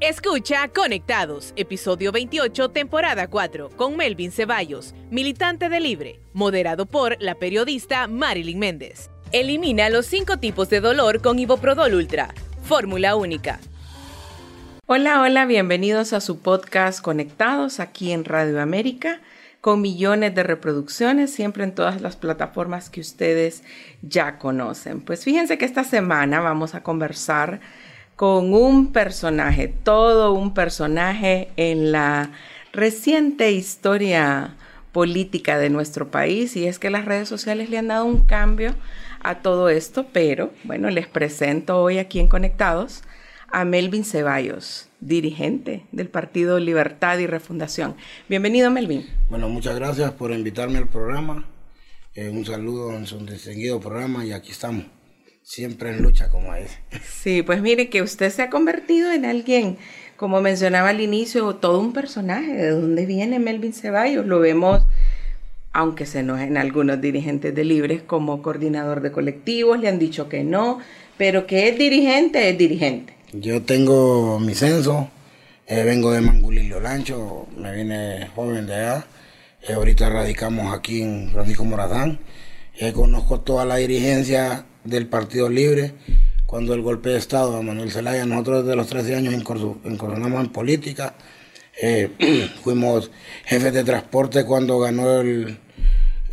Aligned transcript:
Escucha 0.00 0.68
Conectados, 0.68 1.52
episodio 1.56 2.12
28, 2.12 2.68
temporada 2.68 3.26
4, 3.26 3.70
con 3.70 3.96
Melvin 3.96 4.30
Ceballos, 4.30 4.94
militante 5.10 5.68
de 5.68 5.80
Libre, 5.80 6.20
moderado 6.32 6.86
por 6.86 7.20
la 7.20 7.34
periodista 7.34 8.06
Marilyn 8.06 8.60
Méndez. 8.60 9.10
Elimina 9.32 9.90
los 9.90 10.06
cinco 10.06 10.36
tipos 10.36 10.70
de 10.70 10.80
dolor 10.80 11.20
con 11.20 11.40
Iboprodol 11.40 11.94
Ultra. 11.94 12.32
Fórmula 12.62 13.16
única. 13.16 13.58
Hola, 14.86 15.20
hola, 15.20 15.46
bienvenidos 15.46 16.12
a 16.12 16.20
su 16.20 16.38
podcast 16.42 17.00
Conectados 17.00 17.80
aquí 17.80 18.12
en 18.12 18.24
Radio 18.24 18.62
América, 18.62 19.20
con 19.60 19.80
millones 19.80 20.32
de 20.32 20.44
reproducciones, 20.44 21.34
siempre 21.34 21.64
en 21.64 21.74
todas 21.74 22.00
las 22.00 22.14
plataformas 22.14 22.88
que 22.88 23.00
ustedes 23.00 23.64
ya 24.02 24.38
conocen. 24.38 25.00
Pues 25.00 25.24
fíjense 25.24 25.58
que 25.58 25.64
esta 25.64 25.82
semana 25.82 26.38
vamos 26.38 26.76
a 26.76 26.84
conversar 26.84 27.58
con 28.18 28.52
un 28.52 28.90
personaje, 28.90 29.68
todo 29.68 30.32
un 30.32 30.52
personaje 30.52 31.50
en 31.56 31.92
la 31.92 32.32
reciente 32.72 33.52
historia 33.52 34.56
política 34.90 35.56
de 35.56 35.70
nuestro 35.70 36.10
país 36.10 36.56
y 36.56 36.66
es 36.66 36.80
que 36.80 36.90
las 36.90 37.04
redes 37.04 37.28
sociales 37.28 37.70
le 37.70 37.78
han 37.78 37.86
dado 37.86 38.04
un 38.06 38.24
cambio 38.24 38.74
a 39.22 39.36
todo 39.36 39.68
esto, 39.68 40.04
pero 40.12 40.50
bueno, 40.64 40.90
les 40.90 41.06
presento 41.06 41.80
hoy 41.80 41.98
aquí 41.98 42.18
en 42.18 42.26
Conectados 42.26 43.04
a 43.52 43.64
Melvin 43.64 44.04
Ceballos, 44.04 44.88
dirigente 44.98 45.86
del 45.92 46.08
Partido 46.08 46.58
Libertad 46.58 47.18
y 47.18 47.28
Refundación. 47.28 47.94
Bienvenido, 48.28 48.68
Melvin. 48.72 49.06
Bueno, 49.30 49.48
muchas 49.48 49.76
gracias 49.76 50.10
por 50.10 50.32
invitarme 50.32 50.78
al 50.78 50.88
programa. 50.88 51.46
Eh, 52.16 52.30
un 52.30 52.44
saludo 52.44 52.92
en 52.94 53.06
su 53.06 53.24
distinguido 53.24 53.78
programa 53.78 54.24
y 54.24 54.32
aquí 54.32 54.50
estamos 54.50 54.86
siempre 55.48 55.90
en 55.90 56.02
lucha 56.02 56.28
como 56.28 56.54
es. 56.54 56.70
Sí, 57.02 57.42
pues 57.42 57.62
mire 57.62 57.88
que 57.88 58.02
usted 58.02 58.30
se 58.30 58.42
ha 58.42 58.50
convertido 58.50 59.10
en 59.12 59.24
alguien, 59.24 59.78
como 60.16 60.42
mencionaba 60.42 60.90
al 60.90 61.00
inicio, 61.00 61.56
todo 61.56 61.80
un 61.80 61.94
personaje. 61.94 62.52
¿De 62.52 62.70
dónde 62.70 63.06
viene 63.06 63.38
Melvin 63.38 63.72
Ceballos? 63.72 64.26
Lo 64.26 64.40
vemos, 64.40 64.82
aunque 65.72 66.04
se 66.04 66.22
nos 66.22 66.40
en 66.40 66.58
algunos 66.58 67.00
dirigentes 67.00 67.54
de 67.54 67.64
Libres, 67.64 68.02
como 68.02 68.42
coordinador 68.42 69.00
de 69.00 69.10
colectivos, 69.10 69.80
le 69.80 69.88
han 69.88 69.98
dicho 69.98 70.28
que 70.28 70.44
no, 70.44 70.80
pero 71.16 71.46
que 71.46 71.70
es 71.70 71.78
dirigente, 71.78 72.50
es 72.50 72.58
dirigente. 72.58 73.14
Yo 73.32 73.62
tengo 73.62 74.38
mi 74.38 74.54
censo, 74.54 75.08
eh, 75.66 75.82
vengo 75.82 76.12
de 76.12 76.20
Mangulillo 76.20 76.78
Lancho, 76.78 77.46
me 77.56 77.74
vine 77.74 78.28
joven 78.34 78.66
de 78.66 78.74
allá, 78.74 79.06
eh, 79.66 79.72
ahorita 79.72 80.10
radicamos 80.10 80.74
aquí 80.76 81.00
en 81.00 81.30
Francisco 81.30 81.64
Morazán, 81.64 82.18
eh, 82.78 82.92
conozco 82.92 83.40
toda 83.40 83.64
la 83.64 83.76
dirigencia 83.76 84.66
del 84.88 85.06
Partido 85.06 85.48
Libre 85.48 85.94
cuando 86.46 86.72
el 86.72 86.80
golpe 86.80 87.10
de 87.10 87.18
Estado 87.18 87.56
a 87.56 87.62
Manuel 87.62 87.90
Zelaya. 87.90 88.24
Nosotros 88.24 88.64
desde 88.64 88.76
los 88.76 88.86
13 88.86 89.16
años 89.16 89.34
incursionamos 89.34 90.40
en 90.40 90.50
política. 90.50 91.14
Eh, 91.80 92.10
fuimos 92.64 93.10
jefes 93.44 93.72
de 93.72 93.84
transporte 93.84 94.44
cuando 94.44 94.78
ganó 94.78 95.20
el 95.20 95.58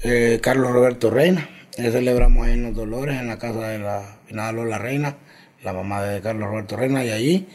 eh, 0.03 0.39
Carlos 0.41 0.71
Roberto 0.71 1.09
Reina. 1.09 1.49
celebramos 1.75 2.47
ahí 2.47 2.53
en 2.53 2.63
Los 2.63 2.75
Dolores, 2.75 3.19
en 3.19 3.27
la 3.27 3.37
casa 3.37 3.67
de 3.67 3.79
la 3.79 4.19
finada 4.25 4.53
Lola 4.53 4.77
Reina, 4.77 5.17
la 5.63 5.73
mamá 5.73 6.01
de 6.01 6.21
Carlos 6.21 6.49
Roberto 6.49 6.77
Reina, 6.77 7.03
y 7.03 7.09
allí 7.09 7.47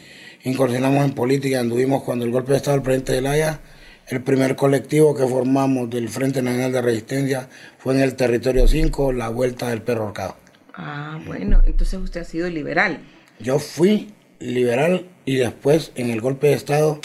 incursionamos 0.43 1.03
en 1.03 1.13
política. 1.13 1.59
Anduvimos 1.59 2.03
cuando 2.03 2.25
el 2.25 2.31
golpe 2.31 2.51
de 2.51 2.57
Estado 2.57 2.77
del 2.77 2.83
presidente 2.83 3.15
Zelaya. 3.15 3.59
El 4.07 4.21
primer 4.21 4.57
colectivo 4.57 5.15
que 5.15 5.25
formamos 5.25 5.89
del 5.89 6.09
Frente 6.09 6.41
Nacional 6.41 6.73
de 6.73 6.81
Resistencia 6.81 7.47
fue 7.77 7.95
en 7.95 8.01
el 8.01 8.15
Territorio 8.15 8.67
5, 8.67 9.13
la 9.13 9.29
Vuelta 9.29 9.69
del 9.69 9.81
Perro 9.81 10.07
Horcado. 10.07 10.40
Ah, 10.83 11.19
bueno, 11.27 11.61
entonces 11.67 11.99
usted 11.99 12.21
ha 12.21 12.23
sido 12.23 12.49
liberal. 12.49 13.01
Yo 13.39 13.59
fui 13.59 14.15
liberal 14.39 15.05
y 15.25 15.35
después 15.35 15.91
en 15.93 16.09
el 16.09 16.21
golpe 16.21 16.47
de 16.47 16.53
Estado 16.53 16.99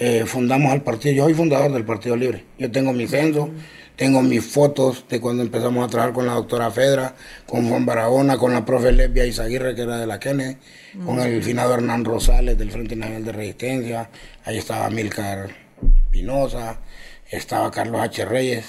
eh, 0.00 0.24
fundamos 0.26 0.72
al 0.72 0.82
partido. 0.82 1.14
Yo 1.14 1.24
soy 1.24 1.34
fundador 1.34 1.70
del 1.72 1.84
Partido 1.84 2.16
Libre. 2.16 2.44
Yo 2.58 2.72
tengo 2.72 2.92
mi 2.92 3.06
censo, 3.06 3.48
tengo 3.94 4.20
mis 4.22 4.44
fotos 4.44 5.04
de 5.08 5.20
cuando 5.20 5.44
empezamos 5.44 5.84
a 5.84 5.88
trabajar 5.88 6.12
con 6.12 6.26
la 6.26 6.32
doctora 6.32 6.72
Fedra, 6.72 7.14
con 7.46 7.68
Juan 7.68 7.86
Barahona, 7.86 8.36
con 8.36 8.52
la 8.52 8.64
profe 8.64 8.90
Lesbia 8.90 9.24
Izaguirre, 9.24 9.76
que 9.76 9.82
era 9.82 9.98
de 9.98 10.08
la 10.08 10.18
Kennedy, 10.18 10.56
con 11.04 11.20
el 11.20 11.40
finado 11.40 11.74
Hernán 11.74 12.04
Rosales 12.04 12.58
del 12.58 12.72
Frente 12.72 12.96
Nacional 12.96 13.24
de 13.26 13.32
Resistencia. 13.32 14.10
Ahí 14.44 14.58
estaba 14.58 14.90
Milcar 14.90 15.50
Pinoza, 16.10 16.80
estaba 17.30 17.70
Carlos 17.70 18.00
H. 18.00 18.24
Reyes. 18.24 18.64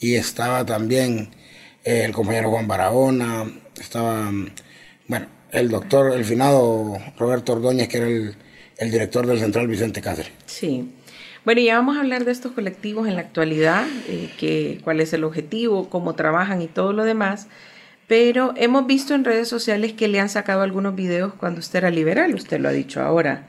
Y 0.00 0.14
estaba 0.16 0.66
también 0.66 1.30
eh, 1.84 2.04
el 2.04 2.12
compañero 2.12 2.50
Juan 2.50 2.68
Barahona, 2.68 3.50
estaba, 3.80 4.30
bueno, 5.08 5.26
el 5.50 5.68
doctor, 5.68 6.12
el 6.12 6.24
finado 6.24 6.98
Roberto 7.18 7.52
Ordóñez, 7.52 7.88
que 7.88 7.96
era 7.96 8.06
el, 8.06 8.90
director 8.90 9.26
del 9.26 9.38
Central 9.38 9.66
Vicente 9.68 10.00
Cáceres. 10.00 10.32
Sí. 10.46 10.92
Bueno, 11.44 11.60
ya 11.62 11.76
vamos 11.76 11.96
a 11.96 12.00
hablar 12.00 12.24
de 12.24 12.32
estos 12.32 12.52
colectivos 12.52 13.08
en 13.08 13.14
la 13.14 13.22
actualidad, 13.22 13.86
eh, 14.08 14.30
que, 14.38 14.80
cuál 14.84 15.00
es 15.00 15.12
el 15.12 15.24
objetivo, 15.24 15.88
cómo 15.88 16.14
trabajan 16.14 16.60
y 16.60 16.66
todo 16.66 16.92
lo 16.92 17.04
demás. 17.04 17.48
Pero 18.06 18.52
hemos 18.56 18.86
visto 18.86 19.14
en 19.14 19.24
redes 19.24 19.48
sociales 19.48 19.92
que 19.92 20.08
le 20.08 20.20
han 20.20 20.28
sacado 20.28 20.62
algunos 20.62 20.94
videos 20.96 21.32
cuando 21.34 21.60
usted 21.60 21.78
era 21.78 21.90
liberal, 21.90 22.34
usted 22.34 22.60
lo 22.60 22.68
ha 22.68 22.72
dicho 22.72 23.00
ahora, 23.00 23.48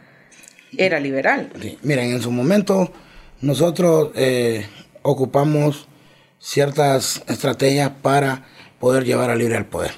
era 0.77 0.99
liberal. 0.99 1.49
Miren, 1.81 2.11
en 2.11 2.21
su 2.21 2.31
momento 2.31 2.93
nosotros 3.41 4.11
eh, 4.15 4.65
ocupamos 5.01 5.87
ciertas 6.41 7.23
estrategias 7.27 7.91
para 8.01 8.47
poder 8.79 9.05
llevar 9.05 9.29
a 9.29 9.35
Libre 9.35 9.55
al 9.55 9.67
poder. 9.67 9.91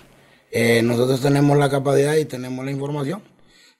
Eh, 0.51 0.81
nosotros 0.83 1.21
tenemos 1.21 1.57
la 1.57 1.69
capacidad 1.69 2.15
y 2.15 2.25
tenemos 2.25 2.63
la 2.63 2.71
información 2.71 3.23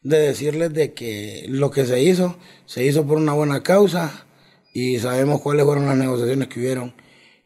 de 0.01 0.17
decirles 0.17 0.73
de 0.73 0.93
que 0.93 1.45
lo 1.49 1.69
que 1.71 1.85
se 1.85 2.01
hizo, 2.01 2.37
se 2.65 2.83
hizo 2.83 3.05
por 3.05 3.17
una 3.17 3.33
buena 3.33 3.61
causa 3.61 4.25
y 4.73 4.97
sabemos 4.99 5.41
cuáles 5.41 5.65
fueron 5.65 5.85
las 5.85 5.97
negociaciones 5.97 6.47
que 6.47 6.61
hubieron 6.61 6.95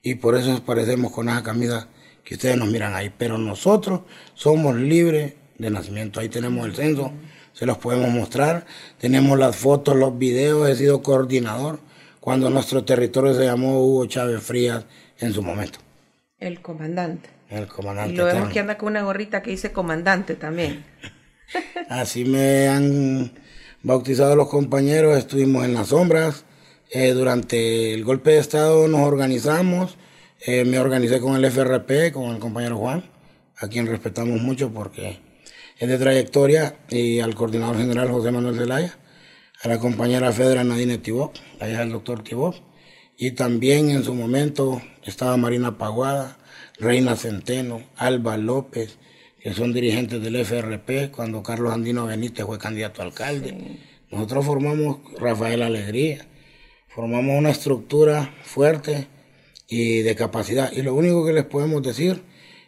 y 0.02 0.16
por 0.16 0.38
eso 0.38 0.64
parecemos 0.64 1.12
con 1.12 1.28
esa 1.28 1.44
camisa 1.44 1.90
que 2.24 2.36
ustedes 2.36 2.56
nos 2.56 2.70
miran 2.70 2.96
ahí. 2.96 3.12
Pero 3.18 3.38
nosotros 3.38 4.02
somos 4.36 4.76
libres 4.76 5.34
de 5.58 5.70
nacimiento. 5.70 6.20
Ahí 6.20 6.30
tenemos 6.30 6.66
el 6.66 6.76
censo, 6.76 7.12
se 7.54 7.66
los 7.66 7.78
podemos 7.80 8.10
mostrar. 8.12 8.66
Tenemos 9.00 9.38
las 9.38 9.56
fotos, 9.56 9.96
los 9.96 10.18
videos. 10.18 10.70
He 10.70 10.76
sido 10.76 11.02
coordinador 11.02 11.80
cuando 12.22 12.50
nuestro 12.50 12.86
territorio 12.86 13.34
se 13.34 13.46
llamó 13.46 13.82
Hugo 13.84 14.06
Chávez 14.06 14.42
Frías 14.44 14.86
en 15.20 15.34
su 15.34 15.42
momento. 15.42 15.80
El 16.40 16.62
comandante. 16.62 17.30
El 17.50 17.68
comandante. 17.68 18.14
Y 18.14 18.18
lo 18.18 18.26
vemos 18.26 18.50
que 18.50 18.60
anda 18.60 18.78
con 18.78 18.90
una 18.90 19.02
gorrita 19.02 19.42
que 19.42 19.52
dice 19.52 19.72
comandante 19.72 20.36
también. 20.36 20.86
Así 21.90 22.26
me 22.26 22.68
han 22.68 23.32
bautizado 23.82 24.36
los 24.36 24.50
compañeros, 24.50 25.18
estuvimos 25.18 25.66
en 25.66 25.74
las 25.74 25.88
sombras. 25.88 26.46
Eh, 26.92 27.12
durante 27.12 27.94
el 27.94 28.04
golpe 28.04 28.32
de 28.32 28.40
Estado 28.40 28.88
nos 28.88 29.02
organizamos, 29.02 29.98
eh, 30.46 30.64
me 30.64 30.80
organicé 30.80 31.20
con 31.20 31.36
el 31.36 31.46
FRP, 31.46 32.14
con 32.14 32.34
el 32.34 32.40
compañero 32.40 32.78
Juan, 32.78 33.04
a 33.58 33.68
quien 33.68 33.88
respetamos 33.88 34.40
mucho 34.42 34.72
porque 34.72 35.20
es 35.80 35.90
de 35.90 35.98
trayectoria, 35.98 36.78
y 36.90 37.20
al 37.20 37.36
coordinador 37.36 37.78
general 37.78 38.10
José 38.10 38.32
Manuel 38.32 38.58
Zelaya, 38.58 38.98
a 39.64 39.68
la 39.68 39.80
compañera 39.80 40.32
Fedra 40.32 40.64
Nadine 40.64 40.98
Tibó, 40.98 41.34
allá 41.60 41.82
el 41.82 41.92
doctor 41.92 42.24
Tibó, 42.24 42.56
y 43.18 43.32
también 43.32 43.90
en 43.90 44.04
su 44.04 44.14
momento 44.14 44.82
estaba 45.04 45.38
Marina 45.38 45.78
Paguada, 45.78 46.38
Reina 46.80 47.16
Centeno, 47.16 47.82
Alba 47.98 48.38
López, 48.38 49.00
que 49.42 49.54
son 49.54 49.74
dirigentes 49.74 50.22
del 50.22 50.36
FRP, 50.36 51.10
cuando 51.12 51.42
Carlos 51.42 51.74
Andino 51.74 52.06
Benítez 52.06 52.46
fue 52.46 52.60
candidato 52.60 53.02
a 53.02 53.06
alcalde. 53.06 53.80
Nosotros 54.12 54.46
formamos 54.46 55.00
Rafael 55.20 55.64
Alegría, 55.64 56.28
formamos 56.90 57.38
una 57.38 57.50
estructura 57.50 58.36
fuerte 58.44 59.08
y 59.68 60.04
de 60.04 60.16
capacidad. 60.16 60.72
Y 60.72 60.84
lo 60.84 60.94
único 60.94 61.26
que 61.26 61.34
les 61.34 61.46
podemos 61.46 61.82
decir 61.82 62.22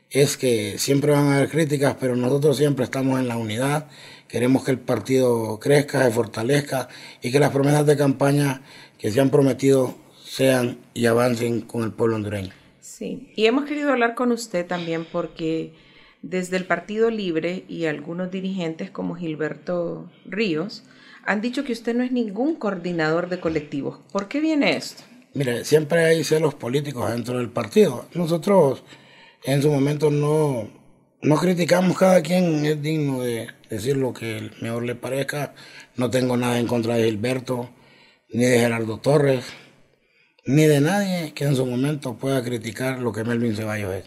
es 0.10 0.36
que 0.36 0.80
siempre 0.80 1.12
van 1.12 1.28
a 1.28 1.38
haber 1.38 1.50
críticas, 1.50 1.96
pero 2.00 2.16
nosotros 2.16 2.58
siempre 2.58 2.86
estamos 2.86 3.20
en 3.20 3.28
la 3.28 3.38
unidad. 3.38 3.88
Queremos 4.28 4.64
que 4.64 4.72
el 4.72 4.80
partido 4.80 5.60
crezca, 5.60 6.04
se 6.04 6.12
fortalezca 6.12 6.90
y 7.22 7.32
que 7.32 7.40
las 7.40 7.52
promesas 7.52 7.86
de 7.86 7.96
campaña 7.96 8.64
que 8.98 9.12
se 9.12 9.22
han 9.22 9.30
prometido 9.30 10.09
sean 10.30 10.78
y 10.94 11.08
avancen 11.08 11.62
con 11.62 11.84
el 11.84 11.92
pueblo 11.92 12.16
hondureño. 12.16 12.52
Sí, 12.82 13.32
y 13.36 13.48
hemos 13.48 13.66
querido 13.66 13.92
hablar 13.92 14.14
con 14.14 14.32
usted 14.32 14.66
también 14.66 15.06
porque 15.12 15.74
desde 16.22 16.58
el 16.58 16.66
Partido 16.66 17.10
Libre 17.10 17.64
y 17.68 17.86
algunos 17.86 18.30
dirigentes 18.30 18.92
como 18.92 19.16
Gilberto 19.16 20.12
Ríos 20.26 20.84
han 21.26 21.42
dicho 21.42 21.64
que 21.64 21.74
usted 21.74 21.96
no 21.96 22.04
es 22.04 22.12
ningún 22.12 22.56
coordinador 22.56 23.30
de 23.30 23.40
colectivos. 23.40 24.00
¿Por 24.12 24.28
qué 24.28 24.40
viene 24.40 24.78
esto? 24.78 25.04
Mire, 25.34 25.66
siempre 25.66 26.06
hay 26.06 26.24
celos 26.24 26.54
políticos 26.54 27.10
dentro 27.12 27.40
del 27.40 27.50
partido. 27.50 28.06
Nosotros 28.14 28.84
en 29.44 29.64
su 29.64 29.72
momento 29.72 30.12
no, 30.12 30.70
no 31.24 31.36
criticamos, 31.38 31.98
cada 31.98 32.22
quien 32.22 32.66
es 32.66 32.80
digno 32.82 33.24
de 33.24 33.48
decir 33.70 33.98
lo 33.98 34.14
que 34.14 34.52
mejor 34.62 34.84
le 34.84 34.94
parezca. 34.94 35.56
No 35.96 36.12
tengo 36.12 36.38
nada 36.38 36.60
en 36.60 36.68
contra 36.68 36.96
de 36.96 37.06
Gilberto 37.06 37.70
ni 38.32 38.44
de 38.44 38.60
Gerardo 38.60 39.00
Torres 39.00 39.44
ni 40.46 40.64
de 40.64 40.82
nadie 40.82 41.34
que 41.34 41.46
en 41.46 41.56
su 41.56 41.66
momento 41.66 42.18
pueda 42.18 42.44
criticar 42.44 43.00
lo 43.00 43.12
que 43.12 43.24
Melvin 43.24 43.56
Ceballos 43.56 43.94
es. 43.94 44.06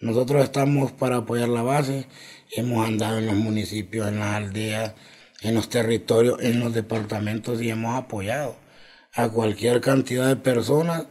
Nosotros 0.00 0.42
estamos 0.42 0.92
para 0.92 1.18
apoyar 1.18 1.48
la 1.48 1.62
base 1.62 2.06
hemos 2.54 2.86
andado 2.86 3.18
en 3.18 3.26
los 3.26 3.36
municipios, 3.36 4.08
en 4.08 4.18
las 4.18 4.34
aldeas, 4.34 4.94
en 5.40 5.54
los 5.54 5.68
territorios, 5.68 6.40
en 6.40 6.60
los 6.60 6.74
departamentos 6.74 7.62
y 7.62 7.70
hemos 7.70 7.96
apoyado 7.96 8.56
a 9.14 9.28
cualquier 9.28 9.80
cantidad 9.80 10.28
de 10.28 10.36
personas, 10.36 11.06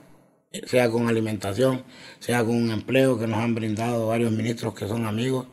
sea 0.66 0.90
con 0.90 1.08
alimentación, 1.08 1.84
sea 2.20 2.44
con 2.44 2.56
un 2.56 2.72
empleo 2.72 3.18
que 3.18 3.28
nos 3.28 3.40
han 3.40 3.56
brindado 3.56 4.08
varios 4.08 4.32
ministros 4.32 4.74
que 4.74 4.88
son 4.88 5.06
amigos, 5.06 5.48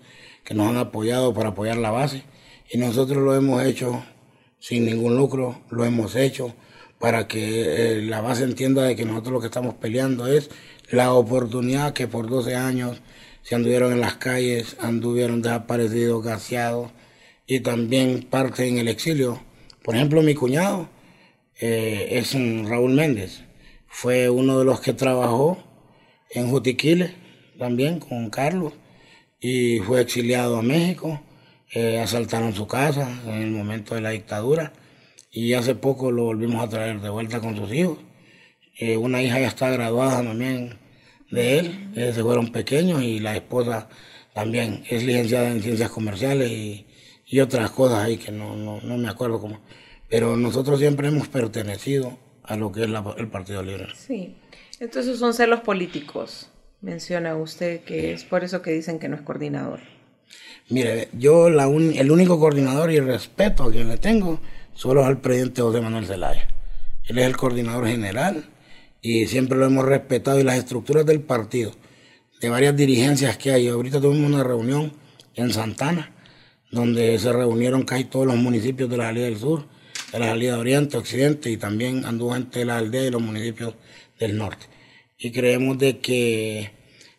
que 0.45 0.55
nos 0.55 0.69
han 0.69 0.77
apoyado 0.77 1.33
para 1.33 1.51
apoyar 1.51 1.77
la 1.77 1.91
base. 1.91 2.25
Y 2.71 2.79
nosotros 2.79 3.23
lo 3.23 3.35
hemos 3.35 3.63
hecho 3.65 4.05
sin 4.59 4.85
ningún 4.85 5.17
lucro, 5.17 5.63
lo 5.71 5.85
hemos 5.85 6.17
hecho 6.17 6.55
para 6.99 7.29
que 7.29 7.99
eh, 7.99 8.03
la 8.03 8.21
base 8.21 8.45
entienda 8.45 8.83
de 8.83 8.97
que 8.97 9.05
nosotros 9.05 9.33
lo 9.33 9.41
que 9.41 9.47
estamos 9.47 9.75
peleando 9.75 10.27
es 10.27 10.51
la 10.91 11.13
oportunidad 11.13 11.93
que 11.93 12.09
por 12.09 12.29
12 12.29 12.57
años 12.57 13.01
se 13.43 13.55
anduvieron 13.55 13.93
en 13.93 14.01
las 14.01 14.17
calles, 14.17 14.77
anduvieron 14.81 15.43
desaparecidos, 15.43 16.25
gaseados 16.25 16.91
y 17.47 17.61
también 17.61 18.23
parte 18.23 18.67
en 18.67 18.79
el 18.79 18.89
exilio. 18.89 19.43
Por 19.83 19.97
ejemplo, 19.97 20.23
mi 20.23 20.35
cuñado 20.35 20.89
eh, 21.61 22.09
es 22.11 22.35
Raúl 22.69 22.93
Méndez, 22.93 23.43
fue 23.87 24.29
uno 24.29 24.59
de 24.59 24.65
los 24.65 24.81
que 24.81 24.93
trabajó 24.93 25.59
en 26.31 26.51
Jutiquile 26.51 27.15
también 27.59 28.01
con 28.01 28.31
Carlos 28.31 28.75
y 29.41 29.79
fue 29.81 30.01
exiliado 30.01 30.59
a 30.59 30.63
México. 30.63 31.21
Eh, 31.73 31.99
asaltaron 31.99 32.55
su 32.55 32.67
casa 32.67 33.21
en 33.27 33.43
el 33.43 33.51
momento 33.51 33.95
de 33.95 34.01
la 34.01 34.11
dictadura 34.11 34.73
y 35.31 35.53
hace 35.55 35.75
poco 35.75 36.11
lo 36.11 36.25
volvimos 36.25 36.63
a 36.63 36.69
traer 36.69 37.01
de 37.01 37.11
vuelta 37.11 37.41
con 37.41 37.57
sus 37.57 37.73
hijos. 37.73 37.99
Eh, 38.79 38.97
una 38.97 39.23
hija 39.23 39.41
ya 39.41 39.49
está 39.49 39.71
graduada 39.71 40.23
también 40.23 40.79
de 41.31 41.59
él, 41.59 41.91
eh, 41.97 42.13
se 42.15 42.23
fueron 42.23 42.53
pequeños 42.53 43.03
y 43.03 43.19
la 43.19 43.37
esposa 43.37 43.89
también 44.33 44.85
es 44.89 45.05
licenciada 45.05 45.51
en 45.51 45.63
ciencias 45.63 45.91
comerciales 45.91 46.51
y, 46.51 46.87
y 47.27 47.41
otras 47.41 47.71
cosas 47.71 48.05
ahí 48.05 48.17
que 48.17 48.33
no, 48.33 48.57
no, 48.57 48.81
no, 48.81 48.97
me 48.97 49.09
acuerdo 49.09 49.41
cómo. 49.41 49.61
Pero 50.09 50.37
nosotros 50.37 50.79
siempre 50.79 51.09
hemos 51.09 51.29
pertenecido 51.29 52.19
a 52.45 52.57
lo 52.57 52.73
que 52.73 52.85
es 52.85 52.91
el 53.19 53.29
Partido 53.29 53.63
Libre. 53.63 53.89
Sí, 53.95 54.37
entonces 54.81 55.19
son 55.19 55.35
celos 55.35 55.61
políticos, 55.61 56.51
menciona 56.81 57.37
usted, 57.37 57.81
que 57.81 58.13
es 58.13 58.25
por 58.25 58.45
eso 58.45 58.63
que 58.63 58.71
dicen 58.71 58.99
que 58.99 59.09
no 59.09 59.17
es 59.17 59.23
coordinador. 59.23 59.81
Mire, 60.71 61.09
yo 61.13 61.51
la 61.51 61.65
el 61.65 62.11
único 62.11 62.39
coordinador 62.39 62.91
y 62.91 63.01
respeto 63.01 63.65
a 63.65 63.71
quien 63.71 63.89
le 63.89 63.97
tengo 63.97 64.41
solo 64.79 65.05
al 65.05 65.21
presidente 65.21 65.61
José 65.61 65.81
Manuel 65.81 66.07
Zelaya. 66.07 66.47
Él 67.05 67.19
es 67.19 67.27
el 67.27 67.37
coordinador 67.37 67.89
general 67.89 68.45
y 69.03 69.27
siempre 69.27 69.59
lo 69.59 69.67
hemos 69.67 69.85
respetado 69.85 70.39
y 70.39 70.45
las 70.45 70.57
estructuras 70.57 71.05
del 71.05 71.21
partido, 71.21 71.73
de 72.41 72.49
varias 72.49 72.77
dirigencias 72.77 73.37
que 73.39 73.51
hay. 73.51 73.67
Ahorita 73.67 74.01
tuvimos 74.01 74.31
una 74.31 74.45
reunión 74.45 74.93
en 75.35 75.53
Santana, 75.53 76.13
donde 76.71 77.19
se 77.19 77.33
reunieron 77.33 77.83
casi 77.83 78.05
todos 78.05 78.29
los 78.29 78.37
municipios 78.37 78.89
de 78.89 78.99
la 78.99 79.07
salida 79.07 79.25
del 79.25 79.39
sur, 79.39 79.67
de 80.13 80.19
la 80.21 80.27
salida 80.27 80.57
oriente, 80.57 80.97
occidente 80.97 81.51
y 81.51 81.57
también 81.57 82.05
anduvo 82.05 82.35
gente 82.35 82.61
de 82.61 82.65
la 82.65 82.79
aldea 82.79 83.09
y 83.09 83.11
los 83.11 83.21
municipios 83.21 83.75
del 84.21 84.39
norte. 84.39 84.67
Y 85.19 85.33
creemos 85.33 85.77
de 85.79 85.99
que 85.99 86.71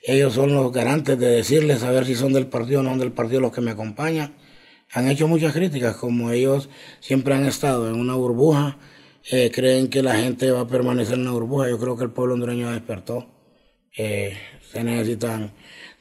ellos 0.04 0.34
son 0.34 0.54
los 0.54 0.72
garantes 0.72 1.20
de 1.20 1.28
decirles 1.28 1.84
a 1.84 1.92
ver 1.92 2.06
si 2.06 2.16
son 2.16 2.32
del 2.32 2.48
partido 2.48 2.80
o 2.80 2.84
no 2.84 2.92
son 2.92 3.00
del 3.00 3.12
partido 3.12 3.42
los 3.42 3.52
que 3.52 3.60
me 3.60 3.72
acompañan. 3.72 4.34
Han 4.94 5.08
hecho 5.08 5.28
muchas 5.28 5.54
críticas, 5.54 5.96
como 5.98 6.32
ellos 6.32 6.70
siempre 7.00 7.34
han 7.34 7.46
estado 7.46 7.90
en 7.90 8.00
una 8.00 8.16
burbuja 8.16 8.78
eh, 9.32 9.52
creen 9.54 9.90
que 9.90 10.02
la 10.02 10.16
gente 10.16 10.50
va 10.52 10.62
a 10.62 10.68
permanecer 10.68 11.16
en 11.16 11.26
la 11.26 11.32
burbuja. 11.32 11.70
Yo 11.70 11.78
creo 11.78 11.98
que 11.98 12.04
el 12.04 12.12
pueblo 12.12 12.34
hondureño 12.34 12.72
despertó. 12.72 13.28
Eh, 13.96 14.38
se 14.72 14.84
necesitan 14.84 15.52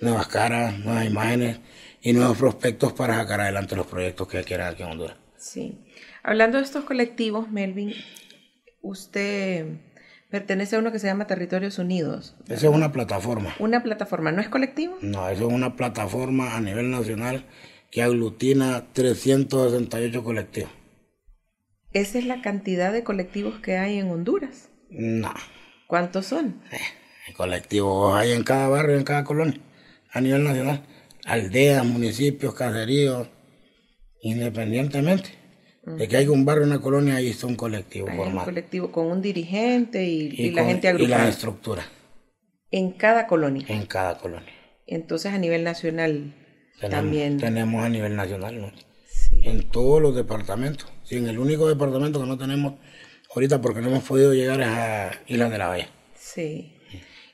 nuevas 0.00 0.28
caras, 0.28 0.78
nuevas 0.78 1.06
imágenes 1.06 1.60
y 2.00 2.12
nuevos 2.12 2.38
prospectos 2.38 2.92
para 2.92 3.16
sacar 3.16 3.40
adelante 3.40 3.76
los 3.76 3.86
proyectos 3.86 4.28
que 4.28 4.44
quieran 4.44 4.72
aquí 4.72 4.82
en 4.82 4.90
Honduras. 4.90 5.16
Sí. 5.36 5.84
Hablando 6.22 6.58
de 6.58 6.64
estos 6.64 6.84
colectivos, 6.84 7.50
Melvin, 7.50 7.94
usted 8.82 9.66
pertenece 10.30 10.76
a 10.76 10.78
uno 10.78 10.92
que 10.92 10.98
se 10.98 11.06
llama 11.06 11.26
Territorios 11.26 11.78
Unidos. 11.78 12.36
Esa 12.44 12.68
es 12.68 12.74
una 12.74 12.92
plataforma. 12.92 13.54
¿Una 13.58 13.82
plataforma? 13.82 14.30
¿No 14.30 14.40
es 14.40 14.48
colectivo? 14.48 14.98
No, 15.00 15.28
eso 15.28 15.48
es 15.48 15.52
una 15.52 15.74
plataforma 15.74 16.56
a 16.56 16.60
nivel 16.60 16.90
nacional 16.90 17.44
que 17.90 18.02
aglutina 18.02 18.86
368 18.92 20.22
colectivos. 20.22 20.70
¿Esa 21.92 22.18
es 22.18 22.26
la 22.26 22.42
cantidad 22.42 22.92
de 22.92 23.02
colectivos 23.02 23.60
que 23.60 23.78
hay 23.78 23.98
en 23.98 24.10
Honduras? 24.10 24.68
No. 24.90 25.32
¿Cuántos 25.86 26.26
son? 26.26 26.60
Eh, 26.70 27.32
colectivos 27.34 28.14
hay 28.14 28.32
en 28.32 28.44
cada 28.44 28.68
barrio, 28.68 28.96
en 28.96 29.04
cada 29.04 29.24
colonia, 29.24 29.58
a 30.12 30.20
nivel 30.20 30.44
nacional. 30.44 30.82
Aldeas, 31.24 31.84
municipios, 31.84 32.54
caseríos, 32.54 33.28
independientemente. 34.22 35.30
De 35.84 36.06
que 36.06 36.18
haya 36.18 36.30
un 36.30 36.44
barrio, 36.44 36.66
una 36.66 36.80
colonia, 36.80 37.16
ahí 37.16 37.28
está 37.30 37.46
un 37.46 37.56
colectivo 37.56 38.08
hay 38.10 38.18
Un 38.18 38.38
colectivo 38.40 38.92
con 38.92 39.06
un 39.06 39.22
dirigente 39.22 40.04
y, 40.04 40.50
la 40.50 40.64
gente 40.64 40.88
agrupada. 40.88 41.22
Y 41.22 41.24
la 41.24 41.28
estructura. 41.28 41.86
En 42.70 42.92
cada 42.92 43.26
colonia. 43.26 43.64
En 43.68 43.86
cada 43.86 44.18
colonia. 44.18 44.52
Entonces 44.86 45.32
a 45.32 45.38
nivel 45.38 45.64
nacional 45.64 46.34
también. 46.80 47.38
Tenemos 47.38 47.84
a 47.84 47.88
nivel 47.88 48.16
nacional, 48.16 48.60
¿no? 48.60 48.72
En 49.42 49.68
todos 49.68 50.00
los 50.00 50.14
departamentos. 50.14 50.90
Sí, 51.04 51.16
en 51.16 51.28
el 51.28 51.38
único 51.38 51.68
departamento 51.68 52.20
que 52.20 52.26
no 52.26 52.38
tenemos 52.38 52.74
ahorita 53.34 53.60
porque 53.60 53.80
no 53.80 53.88
hemos 53.88 54.04
podido 54.04 54.32
llegar 54.32 54.62
a 54.62 55.10
Isla 55.26 55.50
de 55.50 55.58
la 55.58 55.68
Bahía. 55.68 55.88
Sí. 56.18 56.74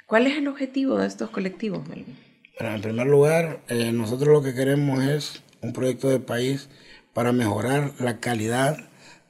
¿Cuál 0.06 0.26
es 0.26 0.36
el 0.36 0.48
objetivo 0.48 0.98
de 0.98 1.06
estos 1.06 1.30
colectivos, 1.30 1.86
Melvin? 1.88 2.16
Bueno, 2.58 2.76
en 2.76 2.82
primer 2.82 3.06
lugar, 3.06 3.60
eh, 3.68 3.90
nosotros 3.92 4.28
lo 4.32 4.42
que 4.42 4.54
queremos 4.54 5.02
es 5.02 5.42
un 5.60 5.72
proyecto 5.72 6.08
de 6.08 6.20
país 6.20 6.68
para 7.12 7.32
mejorar 7.32 7.92
la 7.98 8.20
calidad 8.20 8.78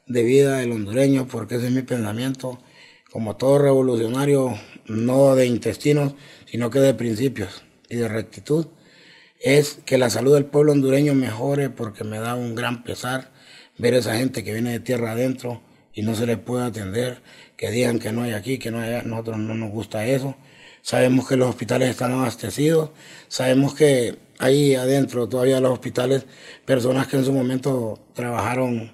de 0.05 0.23
vida 0.23 0.57
del 0.57 0.71
hondureño, 0.71 1.27
porque 1.27 1.55
ese 1.55 1.67
es 1.67 1.71
mi 1.71 1.81
pensamiento, 1.81 2.59
como 3.11 3.35
todo 3.35 3.57
revolucionario, 3.57 4.55
no 4.87 5.35
de 5.35 5.47
intestinos, 5.47 6.13
sino 6.45 6.69
que 6.69 6.79
de 6.79 6.93
principios 6.93 7.63
y 7.89 7.95
de 7.95 8.07
rectitud 8.07 8.67
es 9.39 9.79
que 9.85 9.97
la 9.97 10.09
salud 10.09 10.33
del 10.33 10.45
pueblo 10.45 10.71
hondureño 10.71 11.13
mejore 11.13 11.69
porque 11.69 12.03
me 12.03 12.19
da 12.19 12.35
un 12.35 12.55
gran 12.55 12.83
pesar 12.83 13.31
ver 13.77 13.93
esa 13.93 14.15
gente 14.15 14.43
que 14.43 14.53
viene 14.53 14.71
de 14.71 14.79
tierra 14.79 15.11
adentro 15.11 15.61
y 15.93 16.01
no 16.01 16.15
se 16.15 16.25
les 16.25 16.37
puede 16.37 16.65
atender, 16.65 17.21
que 17.55 17.71
digan 17.71 17.99
que 17.99 18.11
no 18.11 18.23
hay 18.23 18.33
aquí, 18.33 18.57
que 18.57 18.71
no 18.71 18.79
hay 18.79 18.89
allá, 18.89 19.03
nosotros 19.03 19.37
no 19.37 19.55
nos 19.55 19.71
gusta 19.71 20.05
eso. 20.05 20.35
Sabemos 20.81 21.27
que 21.27 21.37
los 21.37 21.49
hospitales 21.49 21.89
están 21.89 22.11
abastecidos, 22.11 22.91
sabemos 23.27 23.73
que 23.73 24.17
ahí 24.37 24.75
adentro 24.75 25.27
todavía 25.27 25.59
los 25.59 25.71
hospitales, 25.71 26.25
personas 26.65 27.07
que 27.07 27.17
en 27.17 27.25
su 27.25 27.31
momento 27.31 27.99
trabajaron 28.13 28.91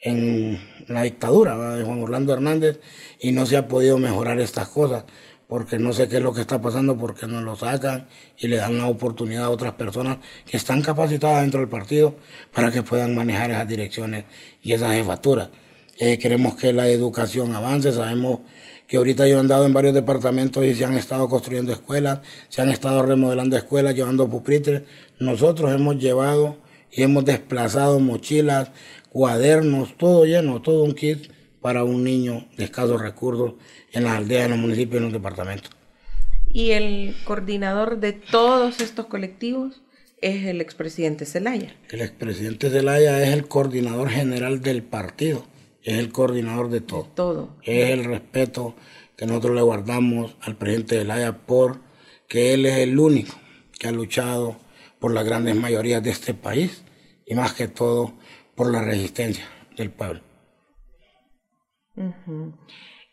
en 0.00 0.60
la 0.88 1.02
dictadura 1.02 1.76
de 1.76 1.84
Juan 1.84 2.02
Orlando 2.02 2.32
Hernández 2.32 2.80
y 3.20 3.32
no 3.32 3.46
se 3.46 3.56
ha 3.56 3.68
podido 3.68 3.98
mejorar 3.98 4.40
estas 4.40 4.68
cosas 4.68 5.04
porque 5.48 5.78
no 5.78 5.94
sé 5.94 6.08
qué 6.08 6.18
es 6.18 6.22
lo 6.22 6.34
que 6.34 6.42
está 6.42 6.60
pasando, 6.60 6.96
porque 6.96 7.26
no 7.26 7.40
lo 7.40 7.56
sacan 7.56 8.06
y 8.38 8.48
le 8.48 8.58
dan 8.58 8.76
la 8.76 8.86
oportunidad 8.86 9.44
a 9.44 9.50
otras 9.50 9.72
personas 9.72 10.18
que 10.46 10.58
están 10.58 10.82
capacitadas 10.82 11.40
dentro 11.40 11.60
del 11.60 11.70
partido 11.70 12.16
para 12.52 12.70
que 12.70 12.82
puedan 12.82 13.14
manejar 13.14 13.50
esas 13.50 13.66
direcciones 13.66 14.26
y 14.62 14.72
esas 14.72 14.92
jefaturas. 14.92 15.48
Eh, 15.98 16.18
queremos 16.18 16.54
que 16.54 16.72
la 16.72 16.86
educación 16.88 17.54
avance, 17.54 17.92
sabemos 17.92 18.40
que 18.86 18.98
ahorita 18.98 19.26
yo 19.26 19.38
he 19.38 19.40
andado 19.40 19.64
en 19.64 19.72
varios 19.72 19.94
departamentos 19.94 20.64
y 20.64 20.74
se 20.74 20.84
han 20.84 20.94
estado 20.94 21.28
construyendo 21.28 21.72
escuelas, 21.72 22.20
se 22.50 22.60
han 22.60 22.68
estado 22.68 23.02
remodelando 23.02 23.56
escuelas, 23.56 23.94
llevando 23.94 24.28
pupitres. 24.28 24.82
Nosotros 25.18 25.72
hemos 25.72 25.98
llevado 25.98 26.58
y 26.92 27.02
hemos 27.02 27.24
desplazado 27.24 27.98
mochilas, 28.00 28.70
cuadernos, 29.08 29.96
todo 29.96 30.26
lleno, 30.26 30.60
todo 30.60 30.84
un 30.84 30.92
kit 30.92 31.30
para 31.60 31.84
un 31.84 32.04
niño 32.04 32.46
de 32.56 32.64
escasos 32.64 33.00
recursos 33.00 33.54
en 33.92 34.04
las 34.04 34.16
aldeas, 34.16 34.44
en 34.44 34.50
los 34.52 34.60
municipios, 34.60 34.98
en 34.98 35.04
los 35.04 35.12
departamentos. 35.12 35.70
Y 36.50 36.70
el 36.70 37.14
coordinador 37.24 37.98
de 37.98 38.12
todos 38.12 38.80
estos 38.80 39.06
colectivos 39.06 39.82
es 40.20 40.46
el 40.46 40.60
expresidente 40.60 41.26
Zelaya. 41.26 41.76
El 41.90 42.00
expresidente 42.00 42.70
Zelaya 42.70 43.22
es 43.22 43.32
el 43.32 43.46
coordinador 43.46 44.08
general 44.08 44.60
del 44.60 44.82
partido, 44.82 45.44
es 45.82 45.98
el 45.98 46.10
coordinador 46.10 46.70
de 46.70 46.80
todo. 46.80 47.04
todo. 47.14 47.56
Es 47.62 47.90
el 47.90 48.04
respeto 48.04 48.74
que 49.16 49.26
nosotros 49.26 49.54
le 49.54 49.62
guardamos 49.62 50.36
al 50.40 50.56
presidente 50.56 50.98
Zelaya 50.98 51.36
por 51.38 51.80
que 52.28 52.54
él 52.54 52.66
es 52.66 52.78
el 52.78 52.98
único 52.98 53.34
que 53.78 53.88
ha 53.88 53.92
luchado 53.92 54.56
por 54.98 55.12
las 55.12 55.24
grandes 55.24 55.56
mayorías 55.56 56.02
de 56.02 56.10
este 56.10 56.34
país 56.34 56.82
y 57.26 57.34
más 57.34 57.52
que 57.52 57.68
todo 57.68 58.14
por 58.54 58.72
la 58.72 58.82
resistencia 58.82 59.46
del 59.76 59.90
pueblo. 59.90 60.27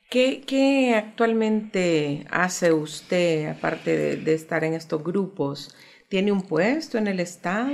¿Qué, 0.09 0.93
actualmente 0.95 2.25
hace 2.29 2.71
usted, 2.71 3.49
aparte 3.49 4.17
de, 4.17 4.33
estar 4.33 4.63
en 4.63 4.73
estos 4.73 5.03
grupos? 5.03 5.75
¿Tiene 6.09 6.31
un 6.31 6.41
puesto 6.41 6.97
en 6.97 7.07
el 7.07 7.19
Estado? 7.19 7.71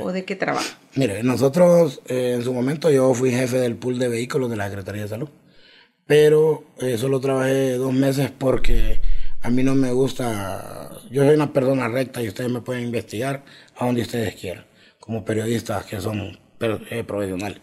¿O 0.00 0.12
de 0.12 0.24
qué 0.24 0.34
trabaja? 0.34 0.78
Mire, 0.96 1.22
nosotros 1.22 2.00
eh, 2.08 2.32
en 2.34 2.42
su 2.42 2.52
momento 2.52 2.90
yo 2.90 3.14
fui 3.14 3.30
jefe 3.30 3.58
del 3.58 3.76
pool 3.76 3.98
de 3.98 4.08
vehículos 4.08 4.50
de 4.50 4.56
la 4.56 4.68
Secretaría 4.68 5.02
de 5.02 5.08
Salud, 5.08 5.28
pero 6.06 6.64
eh, 6.80 6.98
solo 6.98 7.20
trabajé 7.20 7.74
dos 7.74 7.92
meses 7.92 8.32
porque 8.36 9.00
a 9.42 9.50
mí 9.50 9.62
no 9.62 9.74
me 9.74 9.92
gusta, 9.92 10.90
yo 11.10 11.24
soy 11.24 11.34
una 11.34 11.52
persona 11.52 11.86
recta 11.88 12.22
y 12.22 12.28
ustedes 12.28 12.50
me 12.50 12.62
pueden 12.62 12.84
investigar 12.84 13.44
a 13.76 13.86
donde 13.86 14.02
ustedes 14.02 14.34
quieran, 14.34 14.64
como 14.98 15.24
periodistas 15.24 15.84
que 15.84 16.00
son 16.00 16.38
eh, 16.60 17.04
profesionales. 17.04 17.60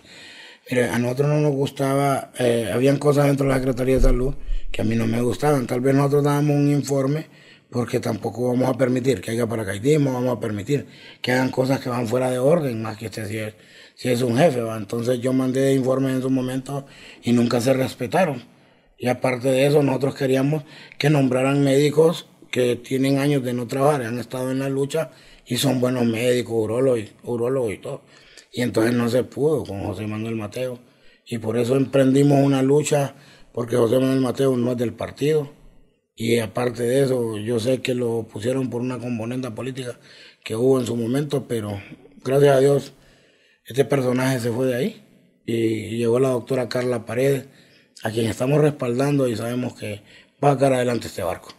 Mire, 0.70 0.90
a 0.90 1.00
nosotros 1.00 1.30
no 1.30 1.40
nos 1.40 1.54
gustaba, 1.54 2.32
eh, 2.38 2.70
habían 2.74 2.98
cosas 2.98 3.28
dentro 3.28 3.46
de 3.46 3.54
la 3.54 3.60
Secretaría 3.60 3.96
de 3.96 4.02
Salud 4.02 4.36
que 4.70 4.82
a 4.82 4.84
mí 4.84 4.96
no 4.96 5.08
me 5.08 5.22
gustaban. 5.22 5.66
Tal 5.66 5.80
vez 5.80 5.96
nosotros 5.96 6.26
dábamos 6.26 6.58
un 6.58 6.70
informe 6.70 7.28
porque 7.70 8.02
tampoco 8.02 8.50
vamos 8.50 8.70
a 8.70 8.74
permitir 8.74 9.22
que 9.22 9.32
haya 9.32 9.48
paracaidismo, 9.48 10.12
vamos 10.12 10.36
a 10.36 10.40
permitir 10.42 10.86
que 11.22 11.32
hagan 11.32 11.52
cosas 11.52 11.80
que 11.80 11.90
van 11.90 12.08
fuera 12.08 12.30
de 12.30 12.40
orden, 12.40 12.82
más 12.82 12.98
que 12.98 13.10
si 13.98 14.10
es, 14.10 14.22
un 14.22 14.38
jefe. 14.38 14.60
Entonces 14.60 15.22
yo 15.22 15.32
mandé 15.32 15.74
informes 15.74 16.16
en 16.16 16.22
su 16.22 16.30
momento 16.30 16.86
y 17.24 17.32
nunca 17.32 17.62
se 17.62 17.74
respetaron. 17.74 18.44
Y 18.98 19.08
aparte 19.08 19.50
de 19.50 19.68
eso, 19.68 19.84
nosotros 19.84 20.16
queríamos 20.16 20.64
que 20.98 21.10
nombraran 21.10 21.64
médicos 21.64 22.28
que 22.52 22.76
tienen 22.76 23.20
años 23.20 23.44
de 23.44 23.54
no 23.54 23.68
trabajar, 23.68 24.02
han 24.04 24.20
estado 24.20 24.52
en 24.52 24.60
la 24.60 24.70
lucha 24.70 25.12
y 25.46 25.58
son 25.58 25.80
buenos 25.80 26.06
médicos, 26.06 26.54
urólogos, 26.56 27.06
urólogos 27.24 27.74
y 27.74 27.78
todo. 27.78 28.02
Y 28.58 28.64
entonces 28.64 28.92
no 28.92 29.08
se 29.08 29.24
pudo 29.24 29.64
con 29.64 29.84
José 29.84 30.08
Manuel 30.08 30.36
Mateo. 30.36 30.80
Y 31.28 31.38
por 31.38 31.60
eso 31.60 31.76
emprendimos 31.76 32.44
una 32.44 32.64
lucha, 32.64 33.14
porque 33.54 33.76
José 33.76 34.00
Manuel 34.00 34.20
Mateo 34.20 34.58
no 34.58 34.72
es 34.72 34.78
del 34.80 34.94
partido. 34.94 35.54
Y 36.16 36.40
aparte 36.40 36.82
de 36.82 37.04
eso, 37.04 37.38
yo 37.38 37.60
sé 37.60 37.84
que 37.84 37.94
lo 37.94 38.24
pusieron 38.24 38.72
por 38.72 38.82
una 38.82 38.98
componente 38.98 39.52
política 39.52 40.00
que 40.44 40.56
hubo 40.56 40.80
en 40.80 40.88
su 40.88 40.96
momento, 40.96 41.48
pero 41.48 41.80
gracias 42.26 42.58
a 42.58 42.60
Dios, 42.60 42.94
este 43.64 43.86
personaje 43.86 44.40
se 44.40 44.50
fue 44.50 44.66
de 44.66 44.76
ahí. 44.76 45.06
Y 45.46 45.96
llegó 45.98 46.20
la 46.20 46.30
doctora 46.30 46.68
Carla 46.68 47.06
Paredes, 47.06 47.46
a 48.02 48.10
quien 48.10 48.26
estamos 48.26 48.60
respaldando 48.60 49.28
y 49.28 49.36
sabemos 49.36 49.76
que 49.76 50.02
va 50.44 50.50
a 50.50 50.54
sacar 50.54 50.74
adelante 50.74 51.06
este 51.06 51.22
barco. 51.22 51.54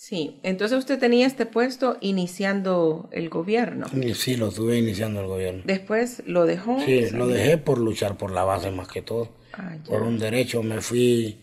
Sí, 0.00 0.38
entonces 0.44 0.78
usted 0.78 1.00
tenía 1.00 1.26
este 1.26 1.44
puesto 1.44 1.98
iniciando 2.00 3.08
el 3.10 3.28
gobierno. 3.28 3.88
Sí, 4.14 4.36
lo 4.36 4.52
tuve 4.52 4.78
iniciando 4.78 5.20
el 5.20 5.26
gobierno. 5.26 5.62
Después 5.66 6.22
lo 6.24 6.46
dejó. 6.46 6.78
Sí, 6.78 7.10
lo 7.10 7.26
dejé 7.26 7.58
por 7.58 7.78
luchar 7.78 8.16
por 8.16 8.30
la 8.30 8.44
base 8.44 8.70
más 8.70 8.86
que 8.86 9.02
todo. 9.02 9.34
Ah, 9.54 9.76
por 9.88 10.02
un 10.02 10.20
derecho 10.20 10.62
me 10.62 10.80
fui 10.80 11.38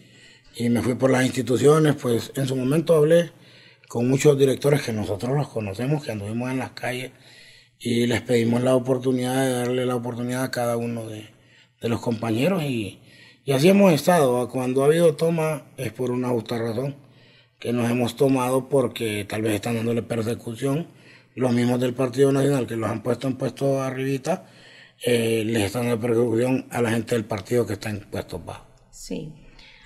y 0.56 0.70
me 0.70 0.82
fui 0.82 0.96
por 0.96 1.12
las 1.12 1.26
instituciones, 1.26 1.96
pues 1.96 2.32
en 2.36 2.48
su 2.48 2.56
momento 2.56 2.96
hablé 2.96 3.32
con 3.90 4.08
muchos 4.08 4.40
directores 4.40 4.84
que 4.84 4.94
nosotros 4.94 5.36
los 5.36 5.50
conocemos, 5.50 6.06
que 6.06 6.14
anduvimos 6.14 6.50
en 6.50 6.60
las 6.60 6.72
calles 6.72 7.12
y 7.78 8.08
les 8.08 8.22
pedimos 8.22 8.64
la 8.64 8.74
oportunidad 8.74 9.44
de 9.44 9.52
darle 9.52 9.86
la 9.86 9.98
oportunidad 9.98 10.44
a 10.44 10.52
cada 10.52 10.78
uno 10.78 11.06
de, 11.10 11.28
los 11.82 12.00
compañeros 12.00 12.64
y, 12.64 13.02
y 13.44 13.52
así 13.52 13.68
hemos 13.68 13.92
estado. 13.92 14.48
Cuando 14.48 14.84
ha 14.84 14.86
habido 14.86 15.14
toma 15.18 15.66
es 15.76 15.92
por 15.92 16.10
una 16.10 16.30
justa 16.30 16.58
razón 16.58 17.04
que 17.66 17.74
nos 17.74 17.90
hemos 17.90 18.16
tomado 18.16 18.70
porque 18.70 19.26
tal 19.28 19.42
vez 19.42 19.56
están 19.56 19.76
dándole 19.76 20.04
persecución. 20.04 20.88
Los 21.34 21.52
mismos 21.52 21.80
del 21.80 21.96
Partido 21.96 22.32
Nacional 22.32 22.68
que 22.68 22.76
los 22.76 22.88
han 22.88 23.02
puesto 23.02 23.28
en 23.28 23.38
puestos 23.38 23.82
arribita, 23.82 24.46
eh, 25.04 25.42
les 25.44 25.64
están 25.64 25.88
dando 25.88 26.00
persecución 26.00 26.68
a 26.70 26.84
la 26.84 26.92
gente 26.92 27.16
del 27.16 27.26
partido 27.26 27.66
que 27.66 27.74
está 27.74 27.90
en 27.90 28.02
puestos 28.02 28.46
bajos. 28.46 28.68
Sí. 28.92 29.34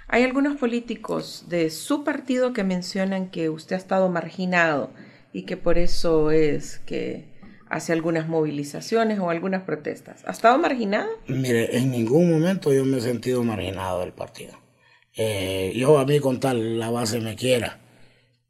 Hay 0.10 0.24
algunos 0.24 0.58
políticos 0.58 1.46
de 1.48 1.70
su 1.70 2.04
partido 2.04 2.52
que 2.52 2.66
mencionan 2.66 3.30
que 3.30 3.50
usted 3.50 3.78
ha 3.78 3.80
estado 3.80 4.10
marginado 4.10 4.92
y 5.32 5.44
que 5.44 5.56
por 5.56 5.78
eso 5.78 6.32
es 6.32 6.80
que 6.80 7.30
hace 7.70 7.94
algunas 7.94 8.28
movilizaciones 8.28 9.20
o 9.20 9.30
algunas 9.30 9.64
protestas. 9.64 10.24
¿Ha 10.26 10.32
estado 10.32 10.58
marginado? 10.58 11.08
Mire, 11.28 11.78
en 11.78 11.92
ningún 11.92 12.30
momento 12.30 12.74
yo 12.74 12.84
me 12.84 12.98
he 12.98 13.02
sentido 13.02 13.42
marginado 13.42 14.02
del 14.02 14.12
partido. 14.12 14.69
Eh, 15.16 15.74
yo 15.76 16.00
a 16.00 16.06
mí 16.06 16.20
con 16.20 16.40
tal 16.40 16.80
la 16.80 16.90
base 16.90 17.20
me 17.20 17.36
quiera 17.36 17.80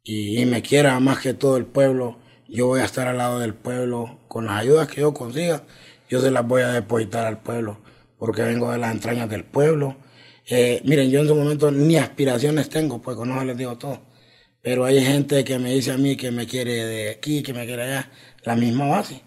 y, 0.04 0.44
me 0.46 0.62
quiera 0.62 0.98
más 1.00 1.20
que 1.20 1.34
todo 1.34 1.56
el 1.56 1.66
pueblo, 1.66 2.18
yo 2.48 2.66
voy 2.66 2.80
a 2.80 2.84
estar 2.84 3.08
al 3.08 3.18
lado 3.18 3.38
del 3.38 3.54
pueblo 3.54 4.20
con 4.28 4.46
las 4.46 4.60
ayudas 4.60 4.88
que 4.88 5.00
yo 5.02 5.14
consiga, 5.14 5.64
yo 6.08 6.20
se 6.20 6.30
las 6.30 6.46
voy 6.46 6.62
a 6.62 6.68
depositar 6.68 7.26
al 7.26 7.38
pueblo 7.40 7.78
porque 8.18 8.42
vengo 8.42 8.70
de 8.70 8.78
las 8.78 8.92
entrañas 8.92 9.28
del 9.30 9.44
pueblo. 9.44 9.96
Eh, 10.46 10.82
miren, 10.84 11.10
yo 11.10 11.20
en 11.20 11.28
su 11.28 11.34
momento 11.34 11.70
ni 11.70 11.96
aspiraciones 11.96 12.68
tengo, 12.68 13.00
pues 13.00 13.16
con 13.16 13.30
eso 13.30 13.44
les 13.44 13.56
digo 13.56 13.78
todo. 13.78 14.00
Pero 14.62 14.84
hay 14.84 15.02
gente 15.02 15.44
que 15.44 15.58
me 15.58 15.72
dice 15.72 15.92
a 15.92 15.98
mí 15.98 16.16
que 16.16 16.30
me 16.30 16.46
quiere 16.46 16.84
de 16.86 17.10
aquí, 17.10 17.42
que 17.42 17.54
me 17.54 17.66
quiere 17.66 17.84
allá, 17.84 18.10
la 18.44 18.56
misma 18.56 18.86
base. 18.88 19.22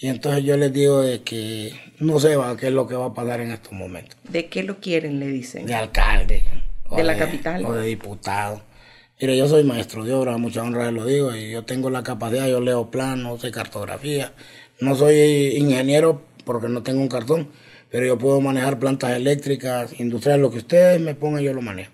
Y 0.00 0.08
entonces 0.08 0.44
yo 0.44 0.56
les 0.56 0.72
digo 0.72 1.02
de 1.02 1.22
que 1.22 1.72
no 1.98 2.18
sé 2.18 2.36
qué 2.58 2.68
es 2.68 2.72
lo 2.72 2.86
que 2.86 2.94
va 2.94 3.06
a 3.06 3.14
pasar 3.14 3.40
en 3.40 3.50
estos 3.50 3.72
momentos. 3.72 4.16
¿De 4.28 4.46
qué 4.46 4.62
lo 4.62 4.80
quieren, 4.80 5.20
le 5.20 5.26
dicen? 5.26 5.66
De 5.66 5.74
alcalde. 5.74 6.42
¿De 6.96 7.04
la 7.04 7.16
capital? 7.16 7.64
O 7.66 7.72
de 7.74 7.86
diputado. 7.86 8.62
Mire, 9.20 9.36
yo 9.36 9.46
soy 9.46 9.62
maestro 9.62 10.02
de 10.04 10.14
obra, 10.14 10.38
mucha 10.38 10.62
honra 10.62 10.90
lo 10.90 11.04
digo, 11.04 11.36
y 11.36 11.50
yo 11.50 11.64
tengo 11.64 11.90
la 11.90 12.02
capacidad, 12.02 12.48
yo 12.48 12.60
leo 12.60 12.90
planos, 12.90 13.42
sé 13.42 13.50
cartografía. 13.50 14.32
No 14.80 14.94
soy 14.94 15.56
ingeniero 15.58 16.22
porque 16.46 16.68
no 16.68 16.82
tengo 16.82 17.02
un 17.02 17.08
cartón, 17.08 17.50
pero 17.90 18.06
yo 18.06 18.16
puedo 18.16 18.40
manejar 18.40 18.78
plantas 18.78 19.10
eléctricas, 19.12 20.00
industriales, 20.00 20.40
lo 20.40 20.50
que 20.50 20.58
ustedes 20.58 20.98
me 21.00 21.14
pongan, 21.14 21.42
yo 21.42 21.52
lo 21.52 21.60
manejo. 21.60 21.92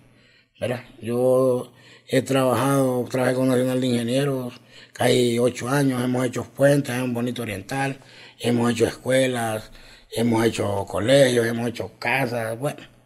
¿verdad? 0.61 0.85
Yo 1.01 1.73
he 2.09 2.23
trabajado, 2.23 3.05
trabajé 3.11 3.35
con 3.35 3.49
Nacional 3.49 3.81
de 3.81 3.87
Ingenieros, 3.87 4.55
casi 4.97 5.39
ocho 5.39 5.69
años, 5.69 6.03
hemos 6.03 6.25
hecho 6.25 6.45
puentes 6.45 6.95
en 6.95 7.13
Bonito 7.13 7.43
Oriental, 7.43 7.99
hemos 8.39 8.73
hecho 8.73 8.87
escuelas, 8.87 9.71
hemos 10.11 10.45
hecho 10.47 10.87
colegios, 10.89 11.47
hemos 11.47 11.69
hecho 11.69 11.93
casas, 11.99 12.59
bueno 12.59 12.97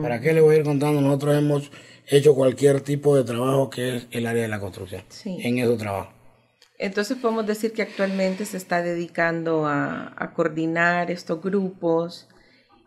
¿Para 0.00 0.20
qué 0.20 0.32
le 0.32 0.40
voy 0.40 0.54
a 0.54 0.58
ir 0.60 0.64
contando? 0.64 1.02
Nosotros 1.02 1.36
hemos 1.36 1.70
hecho 2.06 2.34
cualquier 2.34 2.80
tipo 2.80 3.14
de 3.16 3.24
trabajo 3.24 3.68
que 3.68 3.96
es 3.96 4.06
el 4.10 4.26
área 4.26 4.42
de 4.42 4.48
la 4.48 4.58
construcción. 4.58 5.02
Sí. 5.08 5.36
En 5.42 5.58
ese 5.58 5.76
trabajo. 5.76 6.10
Entonces 6.78 7.18
podemos 7.18 7.46
decir 7.46 7.72
que 7.72 7.82
actualmente 7.82 8.46
se 8.46 8.56
está 8.56 8.82
dedicando 8.82 9.66
a, 9.66 10.32
coordinar 10.34 11.10
estos 11.10 11.42
grupos 11.42 12.26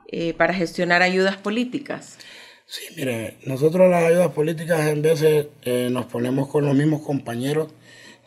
eh, 0.08 0.34
para 0.34 0.54
gestionar 0.54 1.04
ayudas 1.04 1.38
políticas. 1.38 2.18
Sí, 2.66 2.82
mire, 2.98 3.38
nosotros 3.46 3.88
las 3.90 4.04
ayudas 4.04 4.32
políticas 4.32 4.88
en 4.88 5.04
veces 5.04 5.48
eh, 5.64 5.90
nos 5.92 6.08
ponemos 6.08 6.50
con 6.50 6.66
los 6.66 6.74
mismos 6.74 7.02
compañeros 7.04 7.72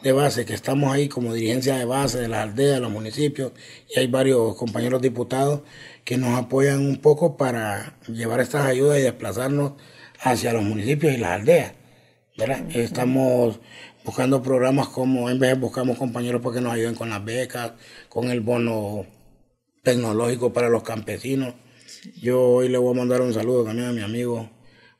de 0.02 0.12
base, 0.12 0.44
que 0.44 0.54
estamos 0.54 0.92
ahí 0.92 1.08
como 1.08 1.34
dirigencia 1.34 1.76
de 1.76 1.84
base 1.84 2.18
de 2.20 2.28
las 2.28 2.40
aldeas, 2.40 2.74
de 2.74 2.80
los 2.80 2.90
municipios, 2.90 3.52
y 3.94 3.98
hay 3.98 4.06
varios 4.06 4.54
compañeros 4.56 5.02
diputados 5.02 5.62
que 6.04 6.16
nos 6.16 6.38
apoyan 6.38 6.80
un 6.80 6.98
poco 6.98 7.36
para 7.36 7.98
llevar 8.06 8.40
estas 8.40 8.66
ayudas 8.66 8.98
y 8.98 9.02
desplazarnos 9.02 9.72
hacia 10.20 10.52
los 10.52 10.62
municipios 10.62 11.14
y 11.14 11.16
las 11.16 11.40
aldeas. 11.40 11.72
Estamos 12.72 13.58
buscando 14.04 14.42
programas 14.42 14.88
como, 14.88 15.28
en 15.28 15.38
vez 15.40 15.58
buscamos 15.58 15.98
compañeros 15.98 16.40
para 16.40 16.54
que 16.54 16.60
nos 16.60 16.72
ayuden 16.72 16.94
con 16.94 17.10
las 17.10 17.24
becas, 17.24 17.72
con 18.08 18.30
el 18.30 18.40
bono 18.40 19.04
tecnológico 19.82 20.52
para 20.52 20.68
los 20.68 20.84
campesinos. 20.84 21.54
Yo 22.22 22.40
hoy 22.40 22.68
le 22.68 22.78
voy 22.78 22.94
a 22.94 22.98
mandar 22.98 23.20
un 23.22 23.34
saludo 23.34 23.64
también 23.64 23.88
a 23.88 23.92
mi 23.92 24.02
amigo 24.02 24.48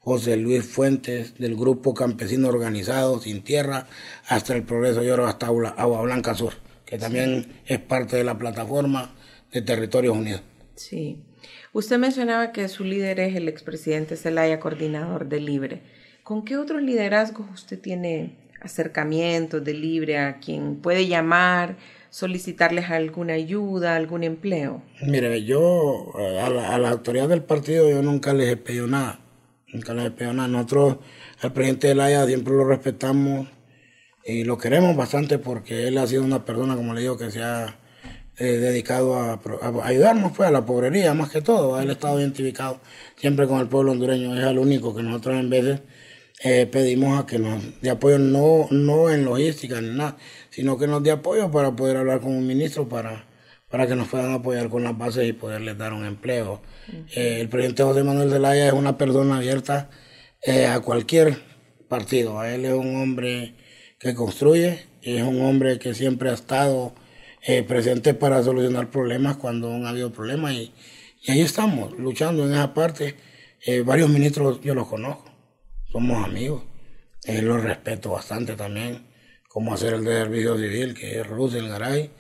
José 0.01 0.37
Luis 0.37 0.65
Fuentes, 0.65 1.37
del 1.39 1.57
Grupo 1.57 1.93
Campesino 1.93 2.49
Organizado 2.49 3.21
Sin 3.21 3.43
Tierra, 3.43 3.89
hasta 4.27 4.55
el 4.55 4.63
Progreso 4.63 5.03
Lloro, 5.03 5.27
hasta 5.27 5.49
Agua 5.49 6.03
Blanca 6.03 6.35
Sur, 6.35 6.55
que 6.87 6.99
también 6.99 7.61
es 7.67 7.79
parte 7.79 8.17
de 8.17 8.25
la 8.25 8.39
plataforma 8.39 9.15
de 9.53 9.61
Territorios 9.63 10.17
Unidos. 10.17 10.43
Sí. 10.77 11.25
Usted 11.73 11.99
mencionaba 11.99 12.53
que 12.53 12.69
su 12.69 12.85
líder 12.85 13.21
es 13.21 13.37
el 13.37 13.49
expresidente 13.49 14.17
Zelaya, 14.17 14.61
coordinador 14.61 15.29
de 15.29 15.41
Libre. 15.41 15.83
¿Con 16.23 16.45
qué 16.45 16.57
otros 16.57 16.81
liderazgos 16.81 17.47
usted 17.53 17.81
tiene 17.81 18.37
acercamientos 18.61 19.65
de 19.65 19.75
Libre 19.75 20.19
a 20.19 20.39
quien 20.39 20.77
puede 20.77 21.07
llamar, 21.07 21.77
solicitarles 22.11 22.89
alguna 22.91 23.35
ayuda, 23.35 23.97
algún 23.97 24.25
empleo? 24.25 24.83
Mire, 25.03 25.45
yo 25.45 26.13
eh, 26.19 26.41
a 26.41 26.49
la, 26.49 26.75
a 26.75 26.79
la 26.79 26.91
autoridad 26.91 27.29
del 27.29 27.43
partido 27.43 27.91
yo 27.91 28.03
nunca 28.03 28.33
les 28.33 28.49
he 28.49 28.57
pedido 28.57 28.87
nada 28.87 29.21
les 29.73 30.13
he 30.21 30.33
nada. 30.33 30.49
Nosotros 30.49 30.99
al 31.41 31.53
presidente 31.53 31.89
de 31.89 31.95
la 31.95 32.27
siempre 32.27 32.55
lo 32.55 32.65
respetamos 32.65 33.49
y 34.25 34.45
lo 34.45 34.59
queremos 34.59 34.97
bastante 34.97 35.39
porque 35.39 35.89
él 35.89 35.99
ha 35.99 36.07
sido 36.07 36.25
una 36.25 36.45
persona, 36.45 36.77
como 36.77 36.95
le 36.95 37.01
digo, 37.03 37.17
que 37.17 37.31
se 37.31 37.43
ha 37.43 37.79
eh, 38.39 38.45
dedicado 38.45 39.17
a, 39.17 39.41
ayudarnos 39.83 40.33
pues, 40.37 40.49
a 40.49 40.53
la 40.53 40.65
pobrería, 40.65 41.15
más 41.15 41.31
que 41.31 41.43
todo. 41.43 41.81
Él 41.81 41.91
ha 41.91 41.93
estado 41.93 42.21
identificado 42.21 42.81
siempre 43.17 43.47
con 43.47 43.61
el 43.61 43.69
pueblo 43.69 43.93
hondureño. 43.93 44.37
Es 44.37 44.45
el 44.47 44.59
único 44.59 44.95
que 44.95 45.03
nosotros 45.03 45.39
en 45.39 45.51
veces 45.51 45.81
eh, 46.45 46.67
pedimos 46.67 47.19
a 47.19 47.27
que 47.27 47.39
nos 47.39 47.63
dé 47.81 47.91
apoyo, 47.91 48.19
no, 48.19 48.69
no 48.71 49.11
en 49.11 49.25
logística 49.25 49.81
ni 49.81 49.97
nada, 49.97 50.17
sino 50.51 50.79
que 50.79 50.87
nos 50.87 51.03
dé 51.03 51.11
apoyo 51.11 51.51
para 51.51 51.75
poder 51.75 51.97
hablar 51.97 52.21
con 52.21 52.33
un 52.33 52.47
ministro 52.47 52.89
para, 52.89 53.28
para 53.71 53.87
que 53.87 53.95
nos 53.95 54.09
puedan 54.09 54.33
apoyar 54.33 54.69
con 54.69 54.83
las 54.85 54.97
bases 54.97 55.29
y 55.29 55.33
poderles 55.33 55.77
dar 55.77 55.93
un 55.93 56.05
empleo 56.05 56.63
eh, 57.15 57.41
el 57.41 57.49
presidente 57.49 57.83
José 57.83 58.03
Manuel 58.03 58.31
Zelaya 58.31 58.69
es 58.69 58.73
una 58.73 58.97
persona 58.97 59.37
abierta 59.37 59.91
eh, 60.43 60.67
a 60.67 60.81
cualquier 60.81 61.39
partido. 61.89 62.39
A 62.41 62.53
él 62.55 62.65
es 62.65 62.73
un 62.73 62.97
hombre 62.97 63.55
que 63.99 64.15
construye, 64.15 64.87
es 65.03 65.23
un 65.23 65.41
hombre 65.43 65.79
que 65.79 65.95
siempre 65.95 66.31
ha 66.31 66.35
estado 66.35 66.95
eh, 67.43 67.63
presente 67.63 68.15
para 68.15 68.43
solucionar 68.43 68.91
problemas 68.91 69.37
cuando 69.37 69.73
han 69.73 69.87
habido 69.87 70.13
problemas 70.13 70.53
y, 70.53 70.73
ahí 71.29 71.41
estamos, 71.41 71.93
luchando 71.99 72.47
en 72.47 72.53
esa 72.53 72.73
parte. 72.73 73.17
varios 73.85 74.09
ministros 74.09 74.61
yo 74.63 74.75
los 74.75 74.89
conozco, 74.89 75.31
somos 75.93 76.25
amigos. 76.25 76.63
eh, 77.25 77.43
lo 77.43 77.59
respeto 77.59 78.11
bastante 78.13 78.55
también, 78.55 79.07
como 79.49 79.75
hacer 79.75 79.95
el 79.95 80.05
de 80.05 80.13
servicio 80.13 80.57
civil, 80.57 80.95
que 80.95 81.21
es 81.21 81.27
Russell 81.27 81.69
Garay, 81.69 82.11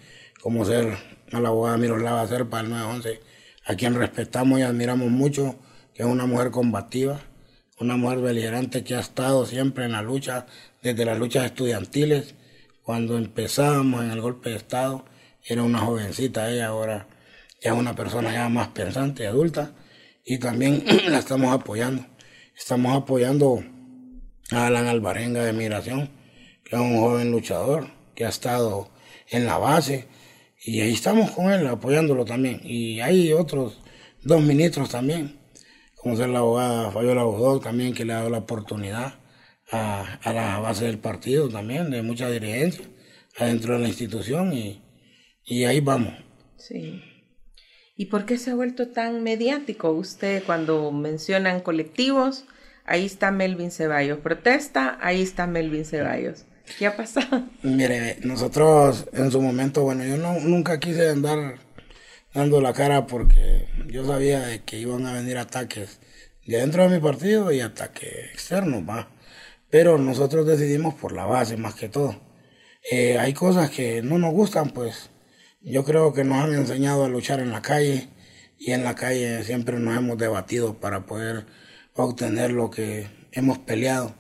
como 0.43 0.65
ser 0.65 0.99
a 1.33 1.41
la 1.41 1.49
abogada 1.49 1.77
Miroslava 1.77 2.27
Serpa 2.27 2.59
del 2.59 2.71
911, 2.71 3.21
a 3.67 3.75
quien 3.75 3.95
respetamos 3.95 4.59
y 4.59 4.63
admiramos 4.63 5.11
mucho, 5.11 5.59
que 5.95 6.03
es 6.03 6.09
una 6.09 6.27
mujer 6.27 6.51
combativa, 6.51 7.21
una 7.81 7.97
mujer 7.97 8.19
beligerante 8.21 8.85
que 8.85 8.95
ha 8.95 9.01
estado 9.01 9.47
siempre 9.47 9.85
en 9.85 9.93
la 9.93 10.03
lucha, 10.03 10.47
desde 10.83 11.05
las 11.05 11.19
luchas 11.19 11.45
estudiantiles, 11.45 12.35
cuando 12.83 13.19
empezábamos 13.19 14.03
en 14.03 14.11
el 14.11 14.21
golpe 14.21 14.51
de 14.51 14.57
Estado, 14.57 15.05
era 15.45 15.63
una 15.63 15.81
jovencita 15.81 16.51
ella, 16.51 16.69
ahora 16.69 17.07
ya 17.63 17.73
es 17.73 17.79
una 17.79 17.95
persona 17.95 18.33
ya 18.33 18.49
más 18.49 18.69
pensante, 18.69 19.27
adulta, 19.27 19.73
y 20.25 20.39
también 20.39 20.85
la 21.11 21.19
estamos 21.19 21.53
apoyando. 21.53 22.07
Estamos 22.57 22.97
apoyando 22.97 23.63
a 24.51 24.67
Alan 24.67 24.87
Alvarenga 24.87 25.45
de 25.45 25.53
Migración, 25.53 26.11
que 26.65 26.77
es 26.77 26.81
un 26.81 26.99
joven 26.99 27.31
luchador, 27.31 27.91
que 28.15 28.25
ha 28.25 28.31
estado 28.31 28.91
en 29.29 29.47
la 29.47 29.59
base, 29.59 30.09
y 30.65 30.81
ahí 30.81 30.93
estamos 30.93 31.31
con 31.31 31.53
él 31.53 31.67
apoyándolo 31.67 32.25
también. 32.25 32.61
Y 32.65 33.01
hay 33.01 33.33
otros 33.33 33.81
dos 34.23 34.43
ministros 34.43 34.91
también, 34.91 35.39
como 35.95 36.17
ser 36.17 36.29
la 36.29 36.41
abogada 36.41 36.91
Fabiola 36.91 37.23
Bodó 37.23 37.61
también, 37.61 37.95
que 37.95 38.05
le 38.05 38.13
ha 38.13 38.17
dado 38.17 38.31
la 38.31 38.39
oportunidad 38.39 39.15
a, 39.71 40.19
la 40.25 40.59
base 40.61 40.87
del 40.87 40.99
partido 40.99 41.49
también, 41.49 41.91
de 41.91 42.03
mucha 42.03 42.31
dirigencia, 42.31 42.85
adentro 43.37 43.75
de 43.75 43.81
la 43.81 43.89
institución, 43.89 44.53
y, 44.53 44.83
y 45.45 45.65
ahí 45.65 45.81
vamos. 45.81 46.15
Sí. 46.57 47.03
¿Y 47.97 48.07
por 48.07 48.27
qué 48.27 48.39
se 48.39 48.51
ha 48.51 48.55
vuelto 48.55 48.89
tan 48.89 49.23
mediático 49.23 49.91
usted 49.91 50.43
cuando 50.45 50.91
mencionan 50.93 51.61
colectivos? 51.61 52.45
Ahí 52.85 53.05
está 53.05 53.31
Melvin 53.31 53.71
Ceballos. 53.71 54.21
Protesta, 54.21 54.99
ahí 55.03 55.21
está 55.21 55.47
Melvin 55.47 55.85
Ceballos. 55.85 56.45
¿Qué 56.77 56.87
ha 56.87 56.97
pasado? 56.97 57.45
Mire, 57.63 58.19
nosotros 58.23 59.07
en 59.13 59.31
su 59.31 59.41
momento, 59.41 59.83
bueno, 59.83 60.05
yo 60.05 60.17
no, 60.17 60.39
nunca 60.41 60.79
quise 60.79 61.09
andar 61.09 61.57
dando 62.35 62.61
la 62.61 62.73
cara 62.73 63.07
porque 63.07 63.69
yo 63.87 64.05
sabía 64.07 64.41
de 64.41 64.63
que 64.63 64.79
iban 64.79 65.07
a 65.07 65.13
venir 65.13 65.39
ataques 65.39 66.01
de 66.47 66.59
dentro 66.59 66.83
de 66.83 66.89
mi 66.89 67.01
partido 67.01 67.53
y 67.53 67.61
ataques 67.61 68.33
externos, 68.33 68.83
va. 68.89 69.09
Pero 69.71 69.99
nosotros 69.99 70.47
decidimos 70.47 70.95
por 70.95 71.13
la 71.13 71.27
base 71.27 71.57
más 71.57 71.75
que 71.75 71.89
todo. 71.89 72.21
Eh, 72.91 73.19
hay 73.19 73.35
cosas 73.35 73.71
que 73.71 74.03
no 74.03 74.19
nos 74.19 74.33
gustan, 74.33 74.71
pues 74.71 75.11
yo 75.61 75.85
creo 75.85 76.13
que 76.13 76.25
nos 76.25 76.39
han 76.43 76.55
enseñado 76.55 77.05
a 77.05 77.09
luchar 77.09 77.41
en 77.41 77.51
la 77.51 77.61
calle 77.61 78.09
y 78.59 78.73
en 78.73 78.85
la 78.85 78.95
calle 78.95 79.45
siempre 79.45 79.79
nos 79.79 79.97
hemos 79.97 80.17
debatido 80.17 80.81
para 80.81 81.05
poder 81.07 81.47
obtener 81.95 82.53
lo 82.53 82.71
que 82.71 83.09
hemos 83.33 83.59
peleado, 83.59 84.15